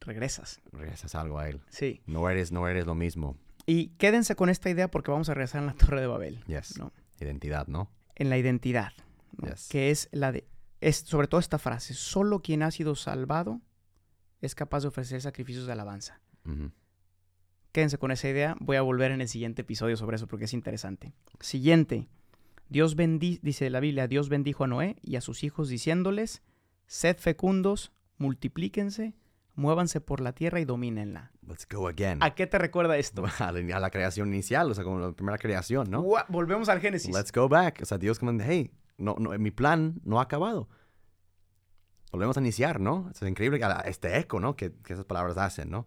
Regresas. 0.00 0.60
regresas 0.72 1.14
algo 1.14 1.38
a 1.38 1.48
Él. 1.48 1.60
Sí. 1.68 2.00
No 2.06 2.28
eres, 2.30 2.52
no 2.52 2.66
eres 2.68 2.86
lo 2.86 2.94
mismo. 2.94 3.36
Y 3.66 3.88
quédense 3.98 4.34
con 4.34 4.48
esta 4.48 4.70
idea 4.70 4.90
porque 4.90 5.10
vamos 5.10 5.28
a 5.28 5.34
regresar 5.34 5.60
en 5.60 5.66
la 5.66 5.74
Torre 5.74 6.00
de 6.00 6.06
Babel. 6.06 6.42
Yes. 6.46 6.78
¿no? 6.78 6.92
Identidad, 7.20 7.66
¿no? 7.66 7.90
En 8.16 8.30
la 8.30 8.38
identidad. 8.38 8.92
¿no? 9.36 9.48
Yes. 9.48 9.68
Que 9.68 9.90
es 9.90 10.08
la 10.12 10.32
de. 10.32 10.46
Es 10.80 10.96
sobre 10.96 11.28
todo 11.28 11.38
esta 11.38 11.58
frase. 11.58 11.92
Solo 11.92 12.40
quien 12.40 12.62
ha 12.62 12.70
sido 12.70 12.94
salvado 12.96 13.60
es 14.40 14.54
capaz 14.54 14.80
de 14.80 14.88
ofrecer 14.88 15.20
sacrificios 15.20 15.66
de 15.66 15.72
alabanza. 15.72 16.20
Ujú. 16.46 16.72
Quédense 17.72 17.98
con 17.98 18.10
esa 18.10 18.28
idea. 18.28 18.56
Voy 18.60 18.76
a 18.76 18.82
volver 18.82 19.12
en 19.12 19.20
el 19.20 19.28
siguiente 19.28 19.62
episodio 19.62 19.96
sobre 19.96 20.16
eso 20.16 20.26
porque 20.26 20.46
es 20.46 20.52
interesante. 20.54 21.12
Siguiente. 21.40 22.08
Dios 22.68 22.94
bendi 22.96 23.38
dice 23.42 23.68
la 23.70 23.80
Biblia, 23.80 24.06
Dios 24.08 24.28
bendijo 24.28 24.64
a 24.64 24.66
Noé 24.66 24.96
y 25.02 25.16
a 25.16 25.20
sus 25.20 25.42
hijos 25.44 25.68
diciéndoles, 25.68 26.42
sed 26.86 27.16
fecundos, 27.18 27.92
multiplíquense, 28.18 29.14
muévanse 29.54 30.00
por 30.00 30.20
la 30.20 30.32
tierra 30.32 30.60
y 30.60 30.64
domínenla. 30.64 31.32
Let's 31.46 31.66
go 31.68 31.88
again. 31.88 32.18
¿A 32.22 32.34
qué 32.36 32.46
te 32.46 32.58
recuerda 32.58 32.96
esto? 32.96 33.24
A 33.40 33.50
la, 33.52 33.76
a 33.76 33.80
la 33.80 33.90
creación 33.90 34.28
inicial, 34.32 34.70
o 34.70 34.74
sea, 34.74 34.84
como 34.84 35.00
la 35.00 35.12
primera 35.12 35.38
creación, 35.38 35.90
¿no? 35.90 36.02
Gua- 36.04 36.26
Volvemos 36.28 36.68
al 36.68 36.80
Génesis. 36.80 37.14
Let's 37.14 37.32
go 37.32 37.48
back. 37.48 37.80
O 37.82 37.84
sea, 37.84 37.98
Dios 37.98 38.18
como, 38.20 38.32
hey, 38.40 38.70
no, 38.98 39.16
no, 39.18 39.30
mi 39.38 39.50
plan 39.50 40.00
no 40.04 40.20
ha 40.20 40.22
acabado. 40.22 40.68
Volvemos 42.12 42.36
a 42.36 42.40
iniciar, 42.40 42.80
¿no? 42.80 43.08
Es 43.12 43.22
increíble 43.22 43.60
este 43.84 44.18
eco, 44.18 44.40
¿no? 44.40 44.56
Que, 44.56 44.72
que 44.84 44.92
esas 44.94 45.04
palabras 45.04 45.38
hacen, 45.38 45.70
¿no? 45.70 45.86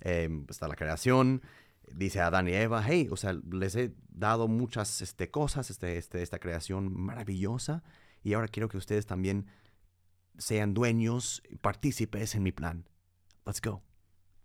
Eh, 0.00 0.28
está 0.48 0.68
la 0.68 0.76
creación, 0.76 1.42
dice 1.92 2.20
Adán 2.20 2.48
y 2.48 2.52
Eva, 2.52 2.84
hey, 2.86 3.08
o 3.10 3.16
sea, 3.16 3.32
les 3.50 3.76
he 3.76 3.94
dado 4.08 4.48
muchas 4.48 5.00
este, 5.02 5.30
cosas, 5.30 5.70
este, 5.70 5.96
este, 5.96 6.22
esta 6.22 6.38
creación 6.38 6.92
maravillosa, 6.92 7.82
y 8.22 8.34
ahora 8.34 8.48
quiero 8.48 8.68
que 8.68 8.76
ustedes 8.76 9.06
también 9.06 9.46
sean 10.38 10.74
dueños, 10.74 11.42
partícipes 11.60 12.34
en 12.34 12.42
mi 12.42 12.52
plan. 12.52 12.88
Let's 13.46 13.60
go. 13.60 13.82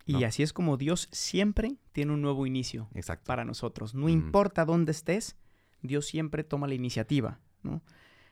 Y 0.05 0.13
¿no? 0.13 0.25
así 0.27 0.43
es 0.43 0.53
como 0.53 0.77
Dios 0.77 1.09
siempre 1.11 1.77
tiene 1.91 2.13
un 2.13 2.21
nuevo 2.21 2.45
inicio 2.45 2.89
Exacto. 2.93 3.25
para 3.25 3.45
nosotros. 3.45 3.93
No 3.93 4.03
Ujú. 4.05 4.09
importa 4.09 4.65
dónde 4.65 4.91
estés, 4.91 5.35
Dios 5.81 6.05
siempre 6.05 6.43
toma 6.43 6.67
la 6.67 6.75
iniciativa, 6.75 7.39
¿no? 7.63 7.81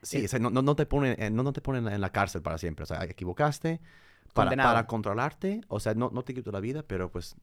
Sí, 0.01 0.17
Eh, 0.19 0.25
o 0.25 0.27
sea, 0.29 0.39
no, 0.39 0.49
no, 0.49 0.61
no 0.61 0.75
te 0.75 0.85
ponen, 0.85 1.21
eh, 1.21 1.29
no, 1.29 1.43
no 1.43 1.51
te 1.51 1.61
ponen 1.61 1.87
en 1.87 1.99
la 1.99 2.11
cárcel 2.11 2.41
para 2.41 2.57
siempre. 2.57 2.83
O 2.83 2.85
sea, 2.85 3.03
equivocaste 3.03 3.81
para, 4.33 4.87
controlarte. 4.87 5.61
O 5.67 5.79
sea, 5.79 5.93
no, 5.93 6.09
no 6.13 6.23
te 6.23 6.33
quito 6.33 6.51
la 6.51 6.59
vida, 6.59 6.83
pero 6.83 7.11
pues 7.11 7.35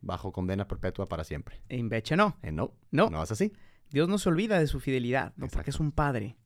bajo 0.00 0.32
condena 0.32 0.68
perpetua 0.68 1.08
para 1.08 1.24
siempre. 1.24 1.60
E 1.68 1.76
Inveche 1.76 2.16
no. 2.16 2.36
Eh, 2.42 2.52
no, 2.52 2.72
No. 2.90 3.10
no 3.10 3.22
es 3.22 3.30
así. 3.30 3.52
Dios 3.90 4.08
no 4.08 4.18
se 4.18 4.28
olvida 4.28 4.58
de 4.58 4.66
su 4.66 4.80
fidelidad, 4.80 5.32
¿no? 5.36 5.48
porque 5.48 5.70
es 5.70 5.80
un 5.80 5.92
padre. 5.92 6.36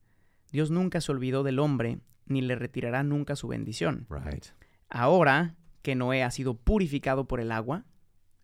Dios 0.52 0.70
nunca 0.70 1.00
se 1.00 1.10
olvidó 1.10 1.42
del 1.42 1.58
hombre, 1.58 1.98
ni 2.26 2.40
le 2.40 2.54
retirará 2.54 3.02
nunca 3.02 3.36
su 3.36 3.48
bendición. 3.48 4.06
Right. 4.08 4.46
Ahora 4.88 5.56
que 5.82 5.94
Noé 5.94 6.22
ha 6.22 6.30
sido 6.30 6.54
purificado 6.54 7.26
por 7.26 7.40
el 7.40 7.50
agua, 7.50 7.84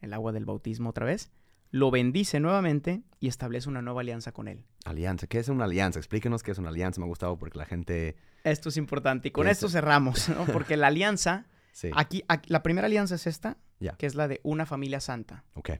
el 0.01 0.13
agua 0.15 0.33
del 0.33 0.45
bautismo 0.47 0.91
otra 0.91 1.07
vez, 1.07 1.31
lo 1.71 1.91
bendice 1.91 2.41
nuevamente 2.41 3.03
y 3.21 3.29
establece 3.29 3.69
una 3.69 3.83
nueva 3.83 4.01
alianza 4.01 4.33
con 4.33 4.49
él. 4.49 4.65
Alianza. 4.85 5.27
¿Qué 5.27 5.39
es 5.39 5.49
una 5.49 5.65
alianza? 5.65 5.99
Explíquenos 5.99 6.43
qué 6.43 6.53
es 6.53 6.59
una 6.59 6.71
alianza. 6.71 7.01
Me 7.01 7.05
ha 7.07 7.09
gustado 7.09 7.37
porque 7.37 7.59
la 7.59 7.67
gente... 7.67 8.17
Esto 8.45 8.69
es 8.71 8.77
importante 8.77 9.29
y 9.29 9.31
con 9.31 9.49
esto 9.49 9.69
cerramos, 9.69 10.29
¿no? 10.29 10.45
Porque 10.53 10.77
la 10.77 10.87
alianza, 10.87 11.47
Sí. 11.73 11.91
aquí, 11.95 12.23
aquí- 12.29 12.49
la 12.51 12.63
primera 12.63 12.87
alianza 12.87 13.17
es 13.17 13.27
esta, 13.27 13.59
Ya. 13.81 13.93
que 13.93 14.07
es 14.07 14.15
la 14.15 14.29
de 14.29 14.41
una 14.45 14.65
familia 14.67 15.01
santa. 15.01 15.45
Ok, 15.55 15.71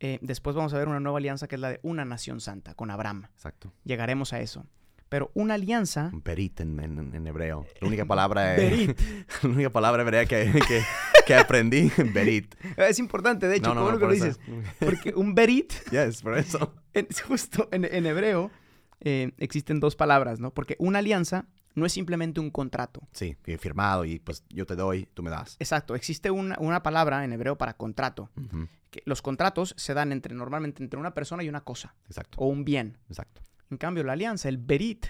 Eh, 0.00 0.18
después 0.20 0.56
vamos 0.56 0.74
a 0.74 0.78
ver 0.78 0.88
una 0.88 0.98
nueva 1.00 1.18
alianza 1.18 1.46
que 1.46 1.54
es 1.54 1.60
la 1.60 1.70
de 1.70 1.80
una 1.84 2.04
nación 2.04 2.40
santa, 2.40 2.74
con 2.74 2.90
Abraham. 2.90 3.26
exacto. 3.32 3.72
Llegaremos 3.84 4.32
a 4.32 4.40
eso. 4.40 4.66
Pero 5.08 5.30
una 5.34 5.54
alianza... 5.54 6.10
Berit 6.12 6.60
en, 6.60 6.80
en- 6.80 7.14
en 7.14 7.26
hebreo. 7.26 7.66
La 7.80 7.86
única 7.88 8.04
palabra... 8.12 8.54
Berit. 8.56 8.98
la 9.42 9.48
única 9.48 9.70
palabra 9.70 10.02
hebrea 10.02 10.26
que, 10.26 10.50
que, 10.66 10.82
que 11.36 11.40
aprendí. 11.40 11.90
Berit. 12.14 12.54
Es 12.76 12.98
importante, 12.98 13.48
de 13.48 13.56
hecho, 13.56 13.68
No, 13.68 13.74
no, 13.74 13.80
¿cómo 13.80 13.86
no, 13.92 13.92
lo 13.92 13.98
que 14.00 14.06
lo 14.06 14.12
dices? 14.12 14.40
Porque 14.80 15.12
un 15.14 15.34
berit, 15.34 15.72
Yes, 15.90 16.22
por 16.22 16.36
eso. 16.38 16.74
en- 16.94 17.08
justo 17.26 17.68
en, 17.72 17.84
en 17.84 18.06
hebreo, 18.06 18.50
eh, 19.00 19.32
existen 19.38 19.80
dos 19.80 19.96
palabras, 19.96 20.40
¿no? 20.40 20.52
Porque 20.52 20.76
una 20.78 21.00
alianza 21.00 21.46
no 21.74 21.86
es 21.86 21.92
simplemente 21.92 22.38
un 22.38 22.50
contrato. 22.50 23.00
Sí, 23.12 23.36
firmado 23.58 24.04
y 24.04 24.18
pues 24.18 24.44
yo 24.50 24.66
te 24.66 24.76
doy, 24.76 25.08
tú 25.14 25.22
me 25.22 25.30
das. 25.30 25.56
Exacto, 25.58 25.94
existe 25.94 26.30
una, 26.30 26.56
una 26.60 26.82
palabra 26.82 27.24
en 27.24 27.32
hebreo 27.32 27.56
para 27.56 27.74
contrato. 27.76 28.30
Que 28.90 29.02
los 29.06 29.22
contratos 29.22 29.74
se 29.78 29.94
dan 29.94 30.12
entre 30.12 30.34
normalmente 30.34 30.82
entre 30.82 31.00
una 31.00 31.14
persona 31.14 31.42
y 31.42 31.48
una 31.48 31.62
cosa, 31.62 31.94
Exacto, 32.08 32.36
o 32.38 32.46
un 32.46 32.64
bien. 32.66 32.98
exacto. 33.08 33.40
En 33.70 33.78
cambio, 33.78 34.04
la 34.04 34.12
alianza, 34.12 34.50
el 34.50 34.58
berit, 34.58 35.06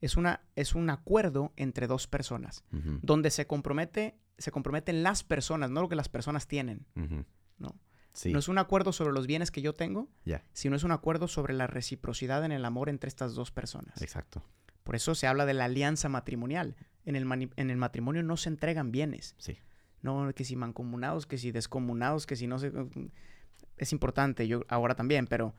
es, 0.00 0.16
una, 0.16 0.42
es 0.54 0.76
un 0.76 0.90
acuerdo 0.90 1.52
entre 1.56 1.88
dos 1.88 2.06
personas, 2.06 2.62
donde 3.02 3.30
se 3.32 3.48
compromete, 3.48 4.14
se 4.40 4.50
comprometen 4.50 5.02
las 5.02 5.22
personas, 5.22 5.70
no 5.70 5.80
lo 5.82 5.88
que 5.88 5.96
las 5.96 6.08
personas 6.08 6.46
tienen. 6.48 6.86
No. 7.58 7.76
Sí, 8.12 8.32
No 8.32 8.40
es 8.40 8.48
un 8.48 8.58
acuerdo 8.58 8.92
sobre 8.92 9.12
los 9.12 9.28
bienes 9.28 9.52
que 9.52 9.62
yo 9.62 9.74
tengo, 9.76 10.08
ya, 10.24 10.42
sino 10.52 10.74
es 10.74 10.82
un 10.82 10.90
acuerdo 10.90 11.28
sobre 11.28 11.54
la 11.54 11.68
reciprocidad 11.68 12.44
en 12.44 12.50
el 12.50 12.64
amor 12.64 12.88
entre 12.88 13.06
estas 13.08 13.34
dos 13.34 13.52
personas. 13.52 14.02
exacto. 14.02 14.42
Por 14.82 14.96
eso 14.96 15.14
se 15.14 15.26
habla 15.28 15.46
de 15.46 15.54
la 15.54 15.66
alianza 15.66 16.08
matrimonial. 16.08 16.74
En 17.04 17.14
el, 17.14 17.30
en 17.54 17.70
el 17.70 17.76
matrimonio 17.76 18.22
no 18.24 18.36
se 18.36 18.48
entregan 18.48 18.90
bienes. 18.90 19.36
Sí, 19.38 19.56
No, 20.02 20.32
que 20.34 20.44
si 20.44 20.56
mancomunados, 20.56 21.26
que 21.26 21.38
si 21.38 21.52
descomunados, 21.52 22.26
que 22.26 22.34
si 22.34 22.46
no 22.48 22.58
se... 22.58 22.72
Es 23.76 23.92
importante, 23.92 24.48
yo 24.48 24.62
ahora 24.68 24.94
también, 24.96 25.26
pero, 25.26 25.54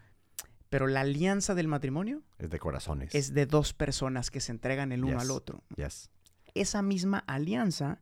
pero 0.69 0.87
la 0.87 1.01
alianza 1.01 1.55
del 1.55 1.67
matrimonio 1.67 2.21
es 2.39 2.49
de 2.49 2.59
corazones. 2.59 3.15
es 3.15 3.33
de 3.33 3.45
dos 3.45 3.73
personas 3.73 4.29
que 4.31 4.41
se 4.41 4.51
entregan 4.51 4.91
el 4.91 5.03
uno 5.03 5.13
Yes. 5.13 5.21
al 5.21 5.31
otro. 5.31 5.63
Yes. 5.77 6.09
Esa 6.53 6.81
misma 6.81 7.19
alianza 7.19 7.99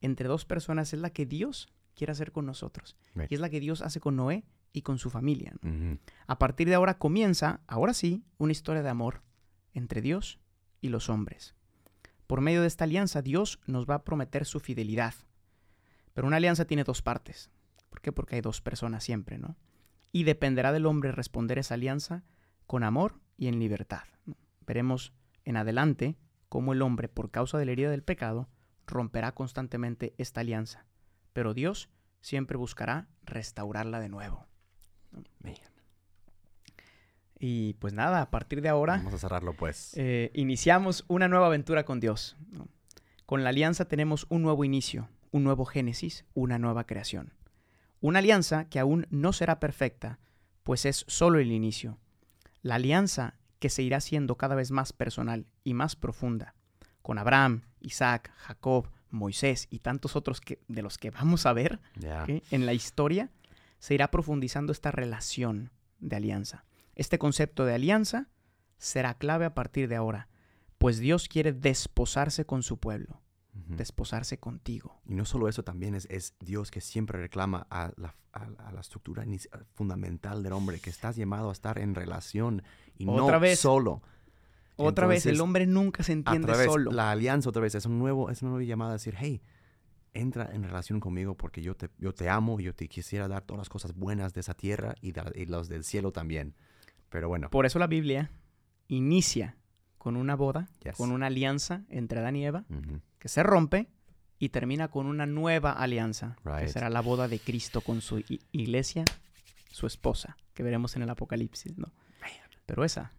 entre 0.00 0.28
dos 0.28 0.44
personas 0.44 0.92
es 0.92 1.00
la 1.00 1.10
que 1.10 1.26
Dios 1.26 1.68
quiere 1.94 2.12
hacer 2.12 2.32
con 2.32 2.46
nosotros. 2.46 2.96
Right. 3.14 3.30
Y 3.30 3.34
es 3.34 3.40
la 3.40 3.50
que 3.50 3.60
Dios 3.60 3.82
hace 3.82 4.00
con 4.00 4.16
Noé 4.16 4.44
y 4.72 4.82
con 4.82 4.98
su 4.98 5.10
familia. 5.10 5.54
A 6.26 6.38
partir 6.38 6.68
de 6.68 6.74
ahora 6.74 6.98
comienza, 6.98 7.60
ahora 7.66 7.94
sí, 7.94 8.24
una 8.38 8.52
historia 8.52 8.82
de 8.82 8.88
amor 8.88 9.22
entre 9.74 10.00
Dios 10.00 10.38
y 10.80 10.88
los 10.88 11.08
hombres. 11.08 11.54
Por 12.26 12.40
medio 12.40 12.60
de 12.60 12.68
esta 12.68 12.84
alianza, 12.84 13.22
Dios 13.22 13.60
nos 13.66 13.86
va 13.86 13.96
a 13.96 14.04
prometer 14.04 14.44
su 14.44 14.60
fidelidad. 14.60 15.14
Pero 16.14 16.26
una 16.26 16.36
alianza 16.36 16.64
tiene 16.64 16.84
dos 16.84 17.02
partes. 17.02 17.50
¿Por 17.88 18.00
qué? 18.00 18.12
Porque 18.12 18.36
hay 18.36 18.40
dos 18.40 18.60
personas 18.60 19.02
siempre, 19.02 19.38
¿no? 19.38 19.56
Y 20.12 20.24
dependerá 20.24 20.72
del 20.72 20.86
hombre 20.86 21.12
responder 21.12 21.58
esa 21.58 21.74
alianza 21.74 22.24
con 22.66 22.84
amor 22.84 23.20
y 23.36 23.48
en 23.48 23.58
libertad. 23.58 24.04
¿no? 24.26 24.36
Veremos 24.66 25.12
en 25.44 25.56
adelante 25.56 26.16
cómo 26.48 26.72
el 26.72 26.82
hombre, 26.82 27.08
por 27.08 27.30
causa 27.30 27.58
de 27.58 27.64
la 27.64 27.72
herida 27.72 27.90
del 27.90 28.02
pecado, 28.02 28.48
romperá 28.90 29.32
constantemente 29.32 30.14
esta 30.18 30.40
alianza. 30.40 30.86
Pero 31.32 31.54
Dios 31.54 31.88
siempre 32.20 32.56
buscará 32.56 33.08
restaurarla 33.22 34.00
de 34.00 34.08
nuevo. 34.08 34.46
man. 35.12 35.54
Y 37.42 37.72
pues 37.74 37.94
nada, 37.94 38.20
a 38.20 38.30
partir 38.30 38.60
de 38.60 38.68
ahora 38.68 38.98
Vamos 38.98 39.14
a 39.14 39.18
cerrarlo 39.18 39.54
pues. 39.54 39.94
eh, 39.96 40.30
iniciamos 40.34 41.06
una 41.08 41.26
nueva 41.26 41.46
aventura 41.46 41.84
con 41.84 41.98
Dios. 41.98 42.36
¿no? 42.50 42.68
Con 43.24 43.42
la 43.44 43.48
alianza 43.48 43.86
tenemos 43.86 44.26
un 44.28 44.42
nuevo 44.42 44.64
inicio, 44.64 45.08
un 45.30 45.44
nuevo 45.44 45.64
génesis, 45.64 46.26
una 46.34 46.58
nueva 46.58 46.84
creación. 46.84 47.32
Una 48.00 48.18
alianza 48.18 48.66
que 48.68 48.78
aún 48.78 49.06
no 49.10 49.32
será 49.32 49.58
perfecta, 49.58 50.18
pues 50.64 50.84
es 50.84 51.04
solo 51.08 51.38
el 51.38 51.50
inicio. 51.50 51.98
La 52.60 52.74
alianza 52.74 53.38
que 53.58 53.70
se 53.70 53.82
irá 53.82 54.00
siendo 54.00 54.36
cada 54.36 54.54
vez 54.54 54.70
más 54.70 54.92
personal 54.92 55.46
y 55.64 55.74
más 55.74 55.96
profunda, 55.96 56.54
con 57.02 57.18
Abraham, 57.18 57.62
Isaac, 57.80 58.32
Jacob, 58.36 58.88
Moisés 59.10 59.66
y 59.70 59.80
tantos 59.80 60.16
otros 60.16 60.40
que, 60.40 60.60
de 60.68 60.82
los 60.82 60.96
que 60.98 61.10
vamos 61.10 61.46
a 61.46 61.52
ver 61.52 61.80
en 62.50 62.66
la 62.66 62.72
historia, 62.72 63.30
se 63.78 63.94
irá 63.94 64.10
profundizando 64.10 64.72
esta 64.72 64.90
relación 64.90 65.70
de 65.98 66.16
alianza. 66.16 66.64
Este 66.94 67.18
concepto 67.18 67.64
de 67.64 67.74
alianza 67.74 68.28
será 68.78 69.14
clave 69.14 69.44
a 69.46 69.54
partir 69.54 69.88
de 69.88 69.96
ahora, 69.96 70.28
pues 70.78 70.98
Dios 70.98 71.28
quiere 71.28 71.52
desposarse 71.52 72.44
con 72.44 72.62
su 72.62 72.78
pueblo, 72.78 73.20
desposarse 73.52 74.38
contigo. 74.38 75.00
Y 75.06 75.14
no 75.14 75.24
solo 75.24 75.48
eso, 75.48 75.64
también 75.64 75.94
es, 75.94 76.06
es 76.10 76.34
Dios 76.40 76.70
que 76.70 76.80
siempre 76.80 77.18
reclama 77.20 77.66
a 77.70 77.92
la, 77.96 78.14
a, 78.32 78.48
a 78.68 78.72
la 78.72 78.80
estructura 78.80 79.24
fundamental 79.74 80.42
del 80.42 80.52
hombre, 80.52 80.80
que 80.80 80.90
estás 80.90 81.16
llamado 81.16 81.50
a 81.50 81.52
estar 81.52 81.78
en 81.78 81.94
relación 81.94 82.62
y 82.96 83.06
Otra 83.08 83.34
no 83.34 83.40
vez. 83.40 83.58
solo. 83.60 84.02
Otra 84.84 85.06
vez, 85.06 85.26
el 85.26 85.40
hombre 85.40 85.66
nunca 85.66 86.02
se 86.02 86.12
entiende 86.12 86.46
través, 86.46 86.66
solo. 86.66 86.90
La 86.92 87.10
alianza 87.10 87.48
otra 87.48 87.62
vez 87.62 87.74
es, 87.74 87.86
un 87.86 87.98
nuevo, 87.98 88.30
es 88.30 88.42
una 88.42 88.50
nueva 88.52 88.64
llamada 88.64 88.90
a 88.90 88.94
decir, 88.94 89.14
hey, 89.18 89.40
entra 90.12 90.50
en 90.52 90.62
relación 90.64 90.98
conmigo 91.00 91.36
porque 91.36 91.62
yo 91.62 91.76
te, 91.76 91.88
yo 91.98 92.12
te 92.12 92.28
amo 92.28 92.58
y 92.60 92.64
yo 92.64 92.74
te 92.74 92.88
quisiera 92.88 93.28
dar 93.28 93.42
todas 93.42 93.58
las 93.58 93.68
cosas 93.68 93.94
buenas 93.94 94.34
de 94.34 94.40
esa 94.40 94.54
tierra 94.54 94.94
y, 95.00 95.12
de- 95.12 95.32
y 95.34 95.46
los 95.46 95.68
del 95.68 95.84
cielo 95.84 96.10
también. 96.12 96.54
Pero 97.10 97.28
bueno, 97.28 97.48
Por 97.50 97.66
eso 97.66 97.78
la 97.78 97.86
Biblia 97.86 98.30
inicia 98.88 99.56
con 99.98 100.16
una 100.16 100.34
boda, 100.34 100.68
Yes. 100.82 100.96
con 100.96 101.12
una 101.12 101.26
alianza 101.26 101.82
entre 101.88 102.20
Adán 102.20 102.36
y 102.36 102.46
Eva, 102.46 102.64
que 103.18 103.28
se 103.28 103.42
rompe 103.42 103.88
y 104.38 104.48
termina 104.48 104.88
con 104.88 105.06
una 105.06 105.26
nueva 105.26 105.72
alianza, 105.72 106.36
que 106.58 106.68
será 106.68 106.88
la 106.88 107.02
boda 107.02 107.28
de 107.28 107.38
Cristo 107.38 107.80
con 107.82 108.00
su 108.00 108.24
iglesia, 108.52 109.04
su 109.70 109.86
esposa, 109.86 110.36
que 110.54 110.62
veremos 110.62 110.96
en 110.96 111.02
el 111.02 111.10
Apocalipsis, 111.10 111.76
¿no? 111.78 111.92
Pero 112.66 112.84
esa 112.84 113.12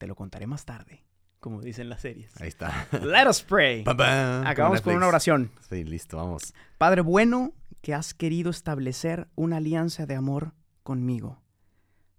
te 0.00 0.06
lo 0.06 0.14
contaré 0.14 0.46
más 0.46 0.64
tarde, 0.64 1.04
como 1.40 1.60
dicen 1.60 1.90
las 1.90 2.00
series. 2.00 2.32
ahí 2.40 2.48
está. 2.48 2.88
Let 3.04 3.28
us 3.28 3.42
pray. 3.42 3.84
Acabamos 3.86 4.80
con 4.80 4.94
una 4.94 5.06
oración. 5.06 5.50
Sí, 5.68 5.84
listo, 5.84 6.16
vamos. 6.16 6.54
Padre 6.78 7.02
bueno, 7.02 7.52
que 7.82 7.92
has 7.92 8.14
querido 8.14 8.50
establecer 8.50 9.28
una 9.34 9.58
alianza 9.58 10.06
de 10.06 10.14
amor 10.14 10.54
conmigo. 10.82 11.42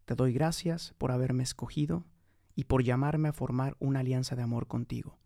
Te 0.05 0.13
doy 0.13 0.31
gracias 0.31 0.93
por 0.99 1.11
haberme 1.11 1.41
escogido 1.41 2.05
y 2.53 2.65
por 2.65 2.83
llamarme 2.83 3.29
a 3.29 3.33
formar 3.33 3.75
una 3.79 4.01
alianza 4.01 4.35
de 4.35 4.43
amor 4.43 4.67
contigo. 4.67 5.17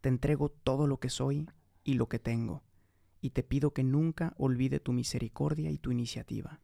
Te 0.00 0.08
entrego 0.08 0.48
todo 0.48 0.88
lo 0.88 0.98
que 0.98 1.08
soy 1.08 1.48
y 1.84 1.94
lo 1.94 2.08
que 2.08 2.18
tengo, 2.18 2.64
y 3.20 3.30
te 3.30 3.44
pido 3.44 3.72
que 3.72 3.84
nunca 3.84 4.34
olvide 4.38 4.80
tu 4.80 4.92
misericordia 4.92 5.70
y 5.70 5.78
tu 5.78 5.92
iniciativa. 5.92 6.58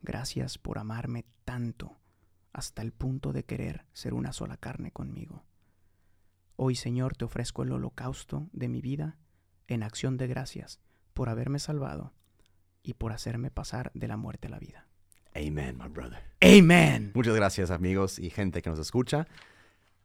Gracias 0.00 0.56
por 0.56 0.78
amarme 0.78 1.26
tanto, 1.44 1.98
hasta 2.56 2.80
el 2.80 2.90
punto 2.90 3.34
de 3.34 3.44
querer 3.44 3.84
ser 3.92 4.14
una 4.14 4.32
sola 4.32 4.56
carne 4.56 4.90
conmigo. 4.90 5.44
Hoy, 6.56 6.74
Señor, 6.74 7.14
te 7.14 7.26
ofrezco 7.26 7.64
el 7.64 7.72
holocausto 7.72 8.48
de 8.54 8.68
mi 8.68 8.80
vida 8.80 9.18
en 9.68 9.82
acción 9.82 10.16
de 10.16 10.26
gracias 10.26 10.80
por 11.12 11.28
haberme 11.28 11.58
salvado 11.58 12.14
y 12.82 12.94
por 12.94 13.12
hacerme 13.12 13.50
pasar 13.50 13.90
de 13.92 14.08
la 14.08 14.16
muerte 14.16 14.46
a 14.46 14.50
la 14.52 14.58
vida. 14.58 14.88
Amen, 15.34 15.76
my 15.76 15.88
brother. 15.88 16.22
Amen. 16.40 17.12
Muchas 17.14 17.34
gracias, 17.34 17.70
amigos 17.70 18.18
y 18.18 18.30
gente 18.30 18.62
que 18.62 18.70
nos 18.70 18.78
escucha. 18.78 19.26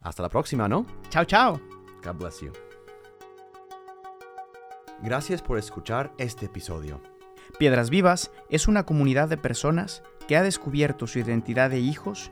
Hasta 0.02 0.22
la 0.22 0.30
próxima, 0.30 0.68
¿no? 0.68 0.86
Chao, 1.08 1.24
chao. 1.24 1.62
God 2.04 2.16
bless 2.18 2.42
you. 2.42 2.52
Gracias 5.02 5.42
por 5.42 5.58
escuchar 5.58 6.12
este 6.18 6.48
episodio. 6.48 7.02
Piedras 7.60 7.90
Vivas 7.90 8.30
es 8.50 8.68
una 8.68 8.86
comunidad 8.86 9.30
de 9.30 9.38
personas 9.38 10.04
que 10.28 10.36
ha 10.36 10.44
descubierto 10.44 11.08
su 11.08 11.20
identidad 11.20 11.70
de 11.70 11.80
hijos 11.80 12.32